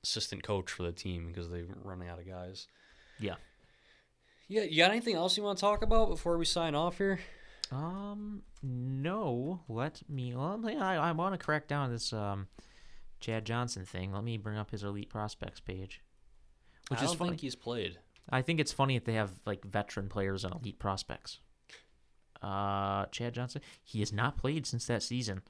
[0.04, 2.68] assistant coach for the team because they're running out of guys.
[3.20, 3.36] Yeah.
[4.48, 7.20] Yeah, you got anything else you want to talk about before we sign off here?
[7.72, 9.62] Um, no.
[9.68, 10.36] Let me.
[10.36, 12.48] Well, I I want to crack down this um,
[13.20, 14.14] Chad Johnson thing.
[14.14, 16.02] Let me bring up his elite prospects page.
[16.90, 17.30] Which I is don't funny.
[17.32, 17.98] think he's played.
[18.30, 21.40] I think it's funny that they have like veteran players on elite prospects.
[22.42, 25.42] Uh, Chad Johnson, he has not played since that season.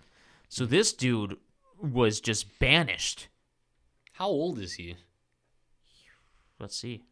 [0.48, 1.38] So this dude
[1.82, 3.28] was just banished.
[4.14, 4.96] How old is he?
[6.60, 7.04] Let's see.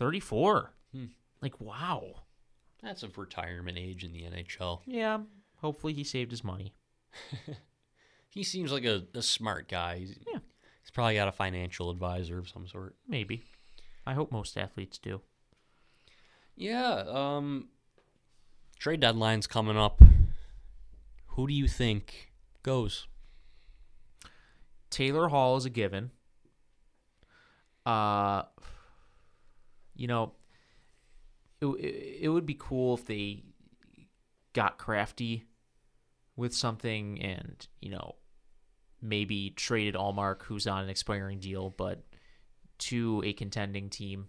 [0.00, 0.72] 34.
[0.92, 1.04] Hmm.
[1.40, 2.14] Like, wow.
[2.82, 4.80] That's a retirement age in the NHL.
[4.86, 5.18] Yeah,
[5.56, 6.74] hopefully he saved his money.
[8.32, 9.98] He seems like a, a smart guy.
[9.98, 10.38] He's, Yeah.
[10.82, 12.94] he's probably got a financial advisor of some sort.
[13.08, 13.42] Maybe.
[14.06, 15.20] I hope most athletes do.
[16.54, 17.02] Yeah.
[17.08, 17.70] Um,
[18.78, 20.00] trade deadline's coming up.
[21.30, 22.30] Who do you think
[22.62, 23.08] goes?
[24.90, 26.12] Taylor Hall is a given.
[27.84, 28.42] Uh,
[30.00, 30.32] you know,
[31.60, 33.44] it, it, it would be cool if they
[34.54, 35.44] got crafty
[36.36, 38.16] with something and, you know,
[39.02, 42.02] maybe traded Ullmark, who's on an expiring deal, but
[42.78, 44.28] to a contending team.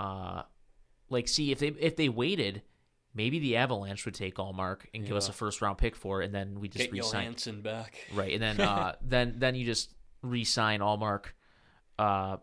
[0.00, 0.42] Uh,
[1.10, 2.62] like, see if they if they waited,
[3.14, 6.26] maybe the Avalanche would take Ullmark and give us a first round pick for it,
[6.26, 7.22] and then we just Get resign.
[7.22, 7.96] Johansson back.
[8.12, 11.26] Right, and then uh, then then you just re-sign Ullmark,
[12.00, 12.38] uh,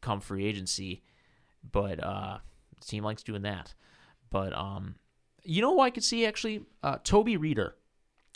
[0.00, 1.02] come free agency,
[1.70, 2.38] but uh,
[2.84, 3.74] team likes doing that.
[4.30, 4.96] But um,
[5.42, 6.62] you know who I could see actually?
[6.82, 7.72] Uh, Toby Rieder.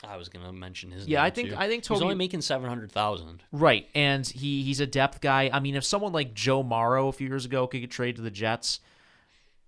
[0.04, 1.06] I was gonna mention his.
[1.06, 1.56] Yeah, I think- too.
[1.56, 3.42] I think he's Toby- only making seven hundred thousand.
[3.52, 5.48] Right, and he he's a depth guy.
[5.52, 8.22] I mean, if someone like Joe Morrow a few years ago could get traded to
[8.22, 8.80] the Jets,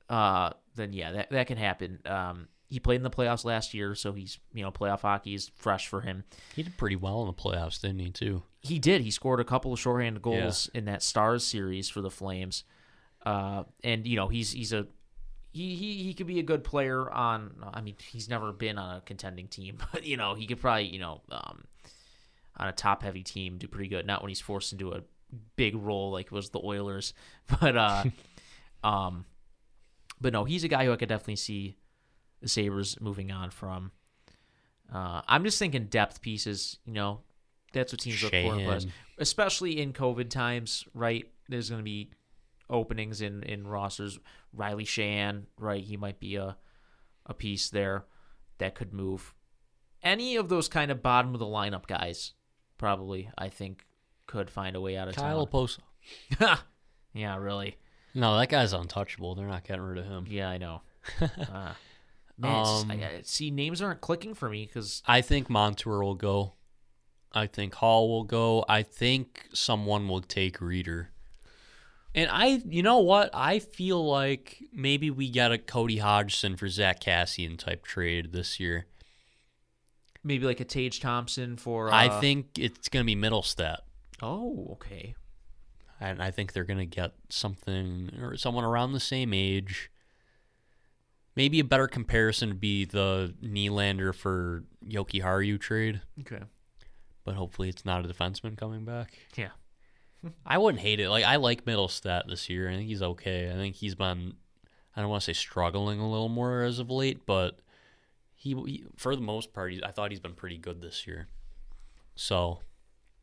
[0.09, 2.01] uh, then yeah, that that can happen.
[2.05, 5.51] Um, he played in the playoffs last year, so he's you know playoff hockey is
[5.55, 6.25] fresh for him.
[6.57, 8.11] He did pretty well in the playoffs, didn't he?
[8.11, 8.43] Too.
[8.61, 9.03] He did.
[9.03, 12.65] He scored a couple of shorthanded goals in that Stars series for the Flames.
[13.25, 14.87] Uh, and you know he's he's a
[15.55, 17.55] he, he he could be a good player on.
[17.73, 20.87] I mean, he's never been on a contending team, but you know he could probably
[20.87, 21.65] you know um,
[22.57, 24.07] on a top heavy team do pretty good.
[24.07, 25.03] Not when he's forced into a
[25.57, 27.15] big role like was the Oilers,
[27.61, 28.05] but uh,
[28.85, 29.25] um,
[30.21, 31.77] but no, he's a guy who I could definitely see
[32.43, 33.93] the Sabres moving on from.
[34.93, 36.79] Uh, I'm just thinking depth pieces.
[36.85, 37.21] You know,
[37.73, 38.91] that's what teams look for in players, Sheahan.
[39.19, 40.85] especially in COVID times.
[40.95, 42.11] Right, there's going to be
[42.71, 44.19] openings in in rosters.
[44.53, 45.83] Riley Sheahan, right?
[45.83, 46.57] He might be a
[47.27, 48.05] a piece there
[48.59, 49.35] that could move.
[50.03, 52.33] Any of those kind of bottom of the lineup guys,
[52.79, 53.85] probably I think
[54.27, 55.47] could find a way out of Kyle town.
[57.15, 57.79] yeah, really.
[58.15, 59.35] No, that guy's untouchable.
[59.35, 60.27] They're not getting rid of him.
[60.29, 60.83] Yeah, I know.
[61.21, 61.73] uh,
[62.39, 66.15] man, Um, I, I- see, names aren't clicking for me because I think Montour will
[66.15, 66.55] go.
[67.33, 68.65] I think Hall will go.
[68.69, 71.09] I think someone will take Rieder.
[72.15, 73.31] And I, you know what?
[73.35, 78.61] I feel like maybe we get a Cody Hodgson for Zack Kassian type trade this
[78.61, 78.87] year.
[80.23, 81.93] maybe like a Tage Thompson for.
[81.93, 83.79] Uh, I think it's going to be Mittelstadt.
[84.23, 85.15] Oh, okay.
[86.01, 89.91] And I think they're going to get something or someone around the same age.
[91.37, 96.43] Maybe a better comparison would be the Nylander for Jokiharju trade, Okay.
[97.25, 99.19] but hopefully it's not a defenseman coming back.
[99.37, 99.49] Yeah.
[100.47, 101.11] I wouldn't hate it.
[101.11, 102.69] Like I like Mittelstadt this year.
[102.69, 103.51] I think he's okay.
[103.51, 104.35] I think he's been
[104.97, 107.59] I don't want to say struggling a little more as of late, but
[108.35, 111.29] he, he for the most part, he, I thought he's been pretty good this year.
[112.15, 112.61] So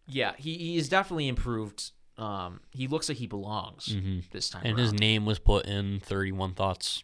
[0.08, 1.92] Yeah, he he's definitely improved.
[2.18, 3.96] Um, he looks like he belongs
[4.32, 4.62] this time.
[4.62, 4.70] Mm-hmm.
[4.70, 7.04] and his name was put in 31 thoughts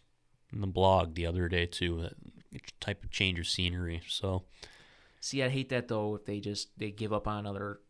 [0.52, 2.02] in the blog the other day too.
[2.52, 4.02] That type of change of scenery.
[4.08, 4.44] So
[5.20, 6.14] See, I hate that though.
[6.14, 7.80] If they just they give up on another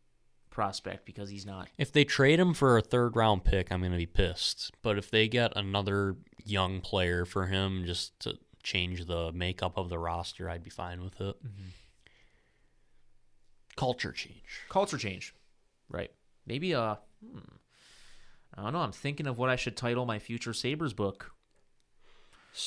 [0.58, 1.68] prospect because he's not.
[1.78, 4.72] if they trade him for a third round pick, I'm going to be pissed.
[4.82, 9.88] But if they get another young player for him just to change the makeup of
[9.88, 11.36] the roster, I'd be fine with it.
[13.76, 14.62] Culture change.
[14.68, 15.32] culture change,
[15.88, 16.10] right?
[16.44, 17.38] Maybe uh, hmm,
[18.56, 18.80] I don't know.
[18.80, 21.30] I'm thinking of what I should title my future Sabres book.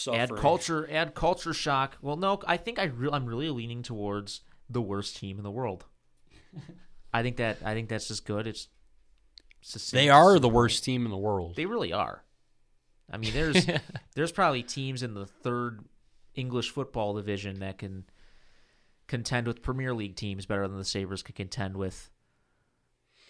[0.10, 1.98] Add culture, add culture shock.
[2.02, 4.40] Well, no, I think I re- I'm really leaning towards
[4.70, 5.84] the worst team in the world.
[7.14, 8.48] I think that I think that's just good.
[8.48, 8.68] It's,
[9.62, 11.56] it's the They are the worst team in the world.
[11.56, 12.24] They really are.
[13.12, 13.66] I mean, there's
[14.16, 15.86] there's probably teams in the third
[16.36, 18.06] English football division that can
[19.08, 22.10] contend with Premier League teams better than the Sabres could contend with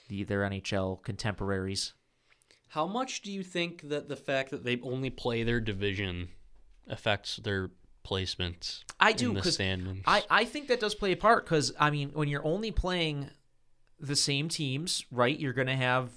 [0.07, 1.93] the their NHL contemporaries.
[2.69, 6.29] How much do you think that the fact that they only play their division
[6.87, 7.71] affects their
[8.03, 10.03] placement I do in the because standings?
[10.05, 13.29] I, I think that does play a part because I mean when you're only playing
[14.01, 15.37] the same teams, right?
[15.39, 16.09] You're going to have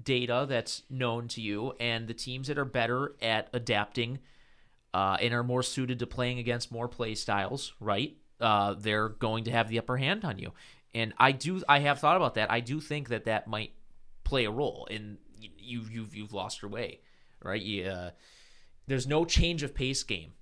[0.00, 4.18] data that's known to you, and the teams that are better at adapting
[4.92, 8.16] uh, and are more suited to playing against more play styles, right?
[8.40, 10.52] Uh, they're going to have the upper hand on you,
[10.94, 11.62] and I do.
[11.68, 12.50] I have thought about that.
[12.50, 13.72] I do think that that might
[14.24, 15.82] play a role in you.
[15.90, 17.00] You've you've lost your way,
[17.42, 17.60] right?
[17.60, 18.10] You, uh,
[18.86, 20.32] there's no change of pace game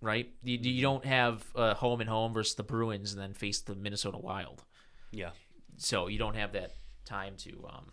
[0.00, 0.30] right?
[0.44, 3.74] You, you don't have uh, home and home versus the Bruins and then face the
[3.74, 4.62] Minnesota Wild.
[5.10, 5.30] yeah.
[5.78, 6.72] So you don't have that
[7.04, 7.92] time to, um,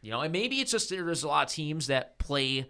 [0.00, 2.68] you know, and maybe it's just there's a lot of teams that play,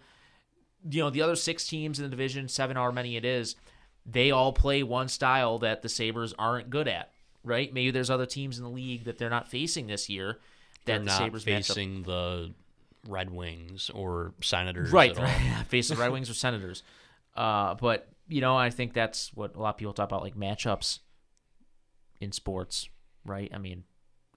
[0.89, 3.57] you know, the other six teams in the division, seven however many it is,
[4.05, 7.11] they all play one style that the Sabres aren't good at,
[7.43, 7.73] right?
[7.73, 10.39] Maybe there's other teams in the league that they're not facing this year
[10.85, 12.53] that They're the not Sabres facing the
[13.09, 14.91] Red Wings or Senators.
[14.91, 15.65] right, right.
[15.71, 16.83] the Red Wings or Senators.
[17.37, 20.37] Uh, but you know, I think that's what a lot of people talk about, like
[20.37, 21.01] matchups
[22.21, 22.89] in sports,
[23.25, 23.51] right?
[23.55, 23.85] I mean,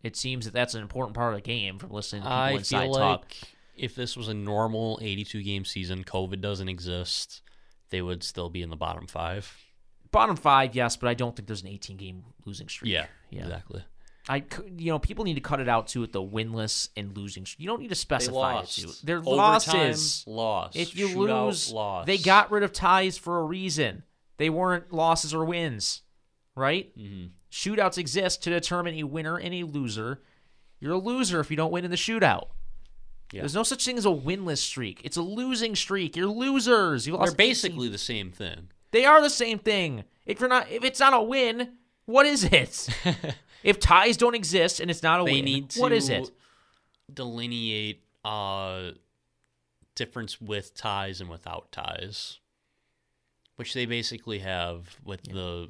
[0.05, 2.51] it seems that that's an important part of the game from listening to people I
[2.51, 3.19] inside feel talk.
[3.21, 3.37] like
[3.75, 7.41] if this was a normal 82 game season, COVID doesn't exist,
[7.89, 9.51] they would still be in the bottom five.
[10.11, 12.91] Bottom five, yes, but I don't think there's an 18 game losing streak.
[12.93, 13.41] Yeah, yeah.
[13.41, 13.83] exactly.
[14.29, 14.43] I,
[14.77, 17.45] you know, people need to cut it out too with the winless and losing.
[17.57, 18.91] You don't need to specify it too.
[19.03, 20.23] Their Overtime, losses.
[20.27, 20.75] loss.
[20.75, 22.05] If you Shootout, lose, loss.
[22.05, 24.03] they got rid of ties for a reason.
[24.37, 26.01] They weren't losses or wins,
[26.55, 26.95] right?
[26.97, 27.29] Mhm.
[27.55, 30.21] Shootouts exist to determine a winner and a loser.
[30.81, 32.47] You're a loser if you don't win in the shootout.
[33.31, 33.41] Yeah.
[33.41, 34.99] There's no such thing as a winless streak.
[35.05, 36.17] It's a losing streak.
[36.17, 37.07] You're losers.
[37.07, 37.37] You They're lost 18.
[37.37, 38.67] basically the same thing.
[38.91, 40.03] They are the same thing.
[40.25, 41.69] If you're not, if it's not a win,
[42.05, 42.89] what is it?
[43.63, 46.29] if ties don't exist and it's not a They win, need to what is it?
[47.13, 48.91] delineate uh
[49.95, 52.39] difference with ties and without ties,
[53.55, 55.69] which they basically have with the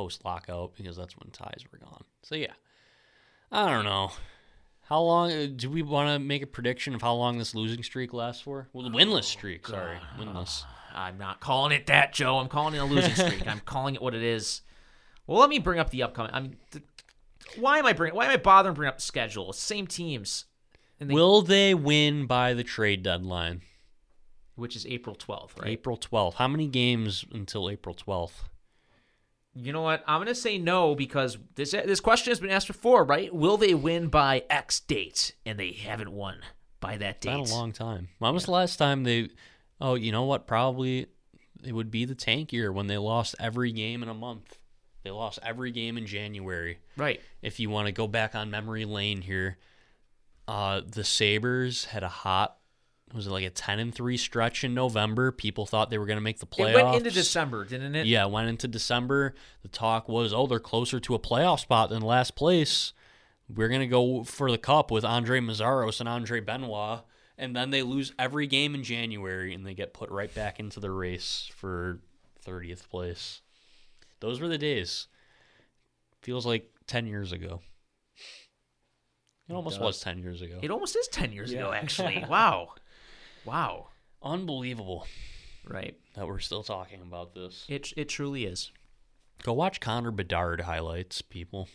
[0.00, 2.04] post lockout because that's when ties were gone.
[2.22, 2.54] So yeah,
[3.52, 4.12] I don't know.
[4.84, 7.82] How long uh, do we want to make a prediction of how long this losing
[7.82, 8.68] streak lasts for?
[8.72, 9.66] Well, the winless streak.
[9.66, 10.64] Sorry, winless.
[10.94, 12.38] I'm not calling it that, Joe.
[12.38, 13.46] I'm calling it a losing streak.
[13.46, 14.62] I'm calling it what it is.
[15.26, 16.32] Well, let me bring up the upcoming.
[16.32, 16.84] I mean, th-
[17.58, 18.16] why am I bringing?
[18.16, 19.52] Why am I bothering bringing up the schedule?
[19.52, 20.46] Same teams,
[20.98, 23.60] and they, Will they win by the trade deadline?
[24.56, 25.70] which is April 12th, right?
[25.70, 26.34] April 12th.
[26.34, 28.44] How many games until April 12th?
[29.54, 30.04] You know what?
[30.06, 33.34] I'm gonna say no because this this question has been asked before, right?
[33.34, 35.34] Will they win by X date?
[35.44, 36.38] And they haven't won
[36.80, 37.30] by that It's date.
[37.32, 38.08] been a long time.
[38.18, 39.28] When was the last time they?
[39.80, 40.46] Oh, you know what?
[40.46, 41.06] Probably
[41.64, 44.56] it would be the tank year when they lost every game in a month.
[45.02, 46.78] They lost every game in January.
[46.96, 47.20] Right.
[47.42, 49.56] If you want to go back on memory lane here,
[50.46, 52.56] uh, the Sabres had a hot.
[53.12, 55.32] Was it like a ten and three stretch in November?
[55.32, 56.78] People thought they were going to make the playoffs.
[56.78, 58.06] It went into December, didn't it?
[58.06, 59.34] Yeah, went into December.
[59.62, 62.92] The talk was, oh, they're closer to a playoff spot than last place.
[63.52, 67.00] We're gonna go for the cup with Andrej Meszaros and Andre Benoit,
[67.36, 70.78] and then they lose every game in January, and they get put right back into
[70.78, 71.98] the race for
[72.42, 73.40] thirtieth place.
[74.20, 75.08] Those were the days.
[76.22, 77.60] Feels like ten years ago.
[79.48, 79.84] It almost does.
[79.84, 80.60] was ten years ago.
[80.62, 82.24] It almost is 10 years ago, actually.
[82.30, 82.68] wow.
[83.44, 83.88] Wow.
[84.22, 85.06] Unbelievable
[85.64, 85.96] Right.
[86.14, 87.64] that we're still talking about this.
[87.68, 88.70] It it truly is.
[89.42, 91.68] Go watch Connor Bedard highlights, people.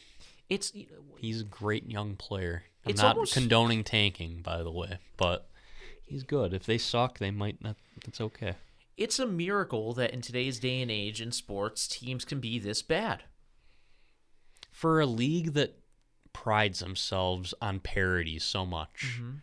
[0.49, 0.71] It's
[1.17, 2.63] He's a great young player.
[2.85, 5.49] I'm It's not almost- condoning tanking, by the way, but
[6.03, 6.53] he's good.
[6.53, 7.77] If they suck, they might not.
[8.07, 8.55] It's okay.
[8.97, 12.81] it's a miracle that in today's day and age in sports, teams can be this
[12.83, 13.23] bad.
[14.71, 15.79] For a league that
[16.33, 19.37] prides themselves on parity so much, mm-hmm.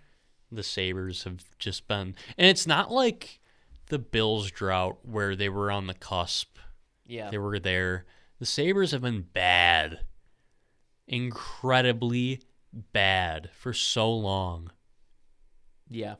[0.52, 2.14] The Sabres have just been.
[2.36, 3.40] And it's not like
[3.86, 6.58] the Bills drought where they were on the cusp,
[7.06, 7.30] Yeah.
[7.30, 8.04] they were there.
[8.38, 10.00] The Sabres have been bad,
[11.06, 12.40] incredibly
[12.72, 14.70] bad for so long.
[15.88, 16.16] Yeah.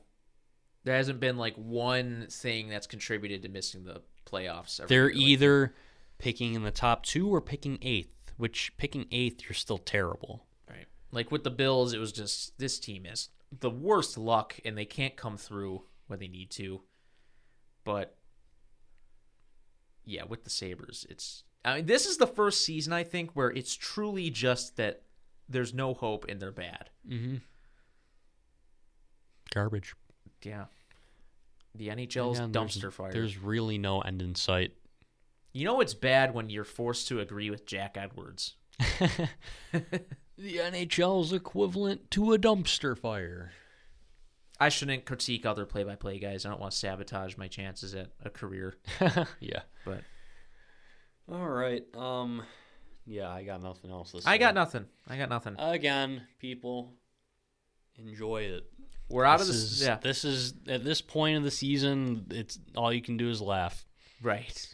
[0.85, 4.85] There hasn't been like one thing that's contributed to missing the playoffs.
[4.87, 5.75] They're year, like- either
[6.19, 10.47] picking in the top two or picking eighth, which picking eighth, you're still terrible.
[10.69, 10.87] Right.
[11.11, 13.29] Like with the Bills, it was just this team is
[13.61, 16.83] the worst luck and they can't come through when they need to.
[17.85, 18.17] But
[20.05, 23.51] yeah, with the Sabres, it's I mean, this is the first season I think where
[23.51, 25.03] it's truly just that
[25.49, 26.91] there's no hope and they're bad.
[27.09, 27.37] Mm-hmm.
[29.55, 29.95] Garbage.
[30.43, 30.65] Yeah.
[31.75, 33.13] The NHL's Again, there's- dumpster fire.
[33.13, 34.73] There's really no end in sight.
[35.53, 38.57] You know it's bad when you're forced to agree with Jack Edwards.
[40.39, 43.53] The NHL's equivalent to a dumpster fire.
[44.59, 46.47] I shouldn't critique other play-by-play guys.
[46.47, 48.75] I don't want to sabotage my chances at a career.
[49.41, 49.63] yeah.
[49.85, 50.03] But
[51.31, 51.85] All right.
[51.97, 52.43] Um.
[53.05, 54.13] Yeah, I got nothing else.
[54.13, 54.87] This I got nothing.
[55.09, 55.57] I got nothing.
[55.59, 56.93] Again, people,
[57.97, 58.65] enjoy it.
[59.09, 59.73] We're out of This this.
[59.73, 59.97] is, yeah.
[60.01, 62.27] This is at this point of the season.
[62.31, 63.85] It's all you can do is laugh.
[64.23, 64.69] Right.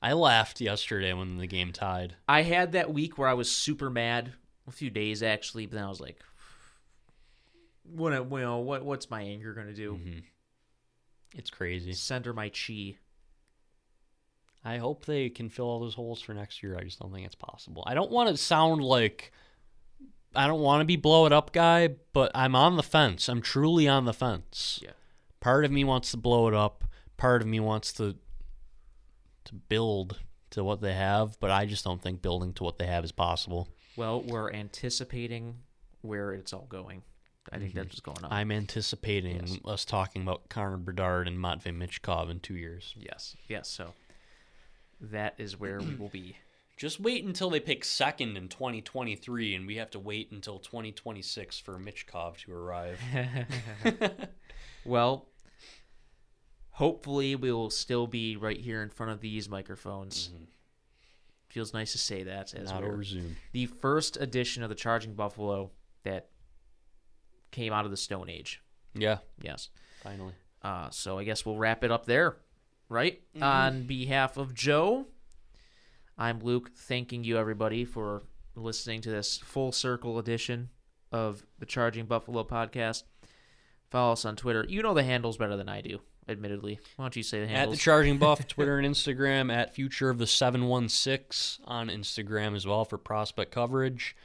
[0.00, 2.16] I laughed yesterday when the game tied.
[2.26, 4.32] I had that week where I was super mad,
[4.66, 6.18] a few days actually, but then I was like,
[7.84, 9.94] what, you know, what, what's my anger gonna do?
[9.94, 10.18] Mm-hmm.
[11.36, 11.92] It's crazy.
[11.92, 12.96] Center my chi.
[14.64, 16.76] I hope they can fill all those holes for next year.
[16.78, 17.84] I just don't think it's possible.
[17.86, 19.32] I don't want to sound like
[20.34, 23.28] I don't want to be blow it up guy, but I'm on the fence.
[23.28, 24.80] I'm truly on the fence.
[24.82, 24.90] Yeah.
[25.40, 26.84] Part of me wants to blow it up.
[27.16, 28.16] Part of me wants to
[29.44, 30.20] to build
[30.50, 33.12] to what they have, but I just don't think building to what they have is
[33.12, 33.68] possible.
[33.96, 35.56] Well, we're anticipating
[36.02, 37.02] where it's all going.
[37.52, 37.78] I think mm-hmm.
[37.78, 38.32] that's what's going on.
[38.32, 39.58] I'm anticipating Yes.
[39.64, 42.94] us talking about Connor Bedard and Matvey Michkov in two years.
[42.96, 43.68] yes, yes.
[43.68, 43.92] So
[45.00, 46.36] that is where we will be.
[46.76, 51.60] Just wait until they pick second in 2023, and we have to wait until 2026
[51.60, 52.98] for Michkov to arrive.
[54.84, 55.26] Well,
[56.72, 60.28] hopefully we will still be right here in front of these microphones.
[60.28, 60.44] Mm-hmm.
[61.54, 63.36] Feels nice to say that as Not we're over Zoom.
[63.52, 65.70] the first edition of the Charging Buffalo
[66.02, 66.30] that
[67.52, 68.60] came out of the Stone Age.
[68.92, 69.68] Yeah, Yes.
[70.02, 70.32] finally.
[70.62, 72.38] Uh, so I guess we'll wrap it up there,
[72.88, 73.22] right?
[73.40, 75.06] On behalf of Joe,
[76.18, 78.24] I'm Luke, thanking you everybody for
[78.56, 80.70] listening to this full circle edition
[81.12, 83.04] of the Charging Buffalo podcast.
[83.90, 84.66] Follow us on Twitter.
[84.68, 86.80] You know the handles better than I do, admittedly.
[86.96, 87.74] Why don't you say the handles?
[87.74, 89.52] At the Charging Buff, Twitter and Instagram.
[89.52, 94.16] At Future of the 716 on Instagram as well for prospect coverage.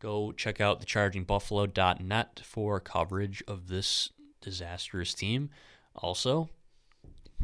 [0.00, 4.10] Go check out the thechargingbuffalo.net for coverage of this
[4.40, 5.50] disastrous team.
[5.94, 6.50] Also,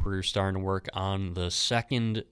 [0.03, 2.23] we're starting to work on the second.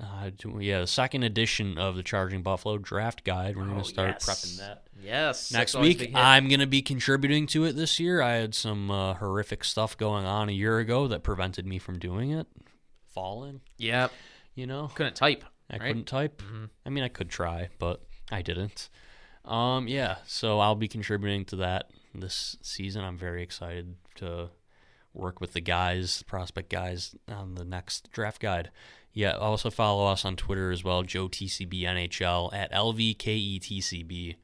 [0.00, 3.56] Uh, yeah, the second edition of the Charging Buffalo draft guide.
[3.56, 4.24] We're going Oh, to start yes.
[4.28, 4.82] prepping that.
[5.00, 5.50] yes.
[5.52, 6.10] Next that's always a week.
[6.14, 8.20] I'm going to be contributing to it this year.
[8.20, 11.98] I had some uh, horrific stuff going on a year ago that prevented me from
[11.98, 12.46] doing it.
[13.14, 14.12] Falling, Yep.
[14.54, 14.88] you know.
[14.94, 15.44] Couldn't type.
[15.70, 15.86] I right?
[15.86, 16.42] couldn't type.
[16.84, 18.90] I mean, I could try, but I didn't.
[19.46, 23.02] Um, yeah, so I'll be contributing to that this season.
[23.02, 24.50] I'm very excited to
[25.14, 28.70] work with the guys, the prospect guys, on the next draft guide.
[29.16, 34.36] Yeah, also follow us on Twitter as well, Joe TCB NHL at LVKETCB.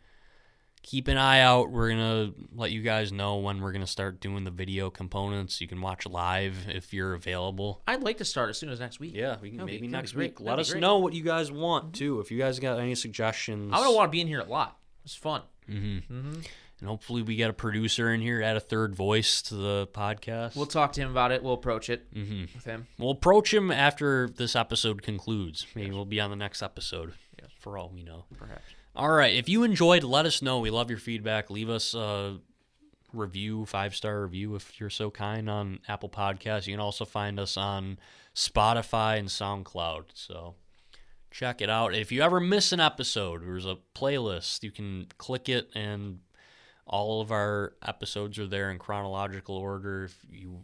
[0.82, 1.70] Keep an eye out.
[1.70, 5.60] We're gonna let you guys know when we're gonna start doing the video components.
[5.60, 7.82] You can watch live if you're available.
[7.86, 9.12] I'd like to start as soon as next week.
[9.14, 10.30] Yeah, we can That'd be- maybe be next great.
[10.30, 10.38] week.
[10.38, 10.80] That'd Let be us great.
[10.80, 11.92] know what you guys want mm-hmm.
[11.92, 12.20] too.
[12.20, 14.78] If you guys got any suggestions, I'm gonna want to be in here a lot.
[15.04, 15.42] It's fun.
[15.68, 16.14] Mm-hmm.
[16.14, 16.40] Mm-hmm.
[16.82, 20.56] And hopefully we get a producer in here, add a third voice to the podcast.
[20.56, 21.40] We'll talk to him about it.
[21.42, 22.52] We'll approach it Mhm.
[22.52, 22.88] with him.
[22.98, 25.64] We'll approach him after this episode concludes.
[25.76, 27.14] Maybe we'll be on the next episode.
[27.40, 27.50] Yes.
[27.60, 28.24] For all we know.
[28.36, 28.64] Perhaps.
[28.96, 29.32] All right.
[29.32, 30.58] If you enjoyed, let us know.
[30.58, 31.48] We love your feedback.
[31.50, 32.40] Leave us a
[33.12, 36.66] review, five star review, if you're so kind, on Apple Podcasts.
[36.66, 37.98] You can also find us on
[38.34, 40.06] Spotify and SoundCloud.
[40.14, 40.56] So
[41.30, 41.94] check it out.
[41.94, 44.62] If you ever miss an episode, there's a playlist.
[44.62, 46.20] You can click it, and
[46.92, 50.04] all of our episodes are there in chronological order.
[50.04, 50.60] If you,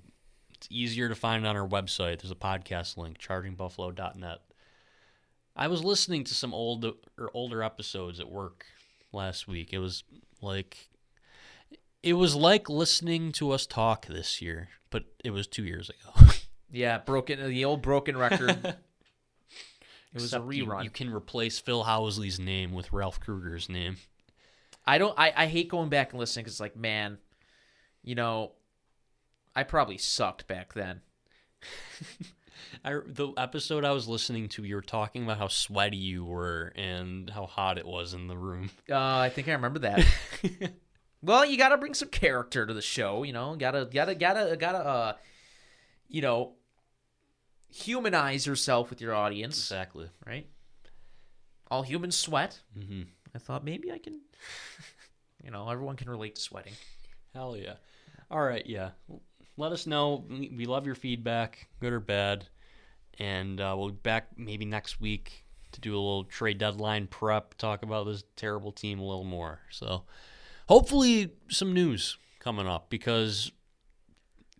[0.54, 2.20] it's easier to find on our website.
[2.20, 4.38] There's a podcast link, chargingbuffalo.net.
[5.56, 8.66] I was listening to some old or older episodes at work
[9.12, 9.72] last week.
[9.72, 10.04] It was
[10.40, 10.88] like
[12.02, 16.30] it was like listening to us talk this year, but it was 2 years ago.
[16.70, 18.50] Yeah, broken the old broken record.
[18.62, 18.76] it
[20.12, 20.84] was Except a you- rerun.
[20.84, 23.96] You, can replace Phil Housley's name with Ralph Krueger's name.
[24.88, 25.14] I don't.
[25.18, 27.18] I, I hate going back and listening because it's like, man,
[28.02, 28.52] you know,
[29.54, 31.02] I probably sucked back then.
[32.84, 36.72] I, the episode I was listening to, you were talking about how sweaty you were
[36.74, 38.70] and how hot it was in the room.
[38.90, 40.04] Uh, I think I remember that.
[41.22, 43.22] well, you got to bring some character to the show.
[43.22, 45.12] You know, gotta gotta gotta gotta uh,
[46.08, 46.52] you know,
[47.68, 50.08] humanize yourself with your audience, Exactly.
[50.26, 50.46] right?
[51.70, 52.60] All humans sweat.
[52.76, 53.02] hmm
[53.34, 54.20] I thought maybe I can.
[55.44, 56.72] You know, everyone can relate to sweating.
[57.32, 57.74] Hell yeah.
[58.30, 58.90] All right, yeah.
[59.56, 60.24] Let us know.
[60.28, 62.48] We love your feedback, good or bad.
[63.18, 67.54] And uh, we'll be back maybe next week to do a little trade deadline prep,
[67.56, 69.60] talk about this terrible team a little more.
[69.70, 70.04] So
[70.68, 73.50] hopefully some news coming up because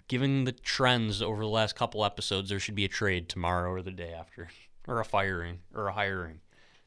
[0.08, 3.82] given the trends over the last couple episodes, there should be a trade tomorrow or
[3.82, 4.48] the day after,
[4.86, 6.40] or a firing or a hiring.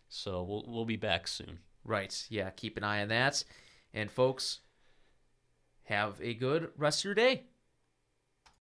[0.10, 1.60] So we'll we'll be back soon.
[1.84, 2.26] Right.
[2.30, 2.50] Yeah.
[2.52, 3.44] Keep an eye on that.
[3.94, 4.60] And folks,
[5.84, 7.44] have a good rest of your day.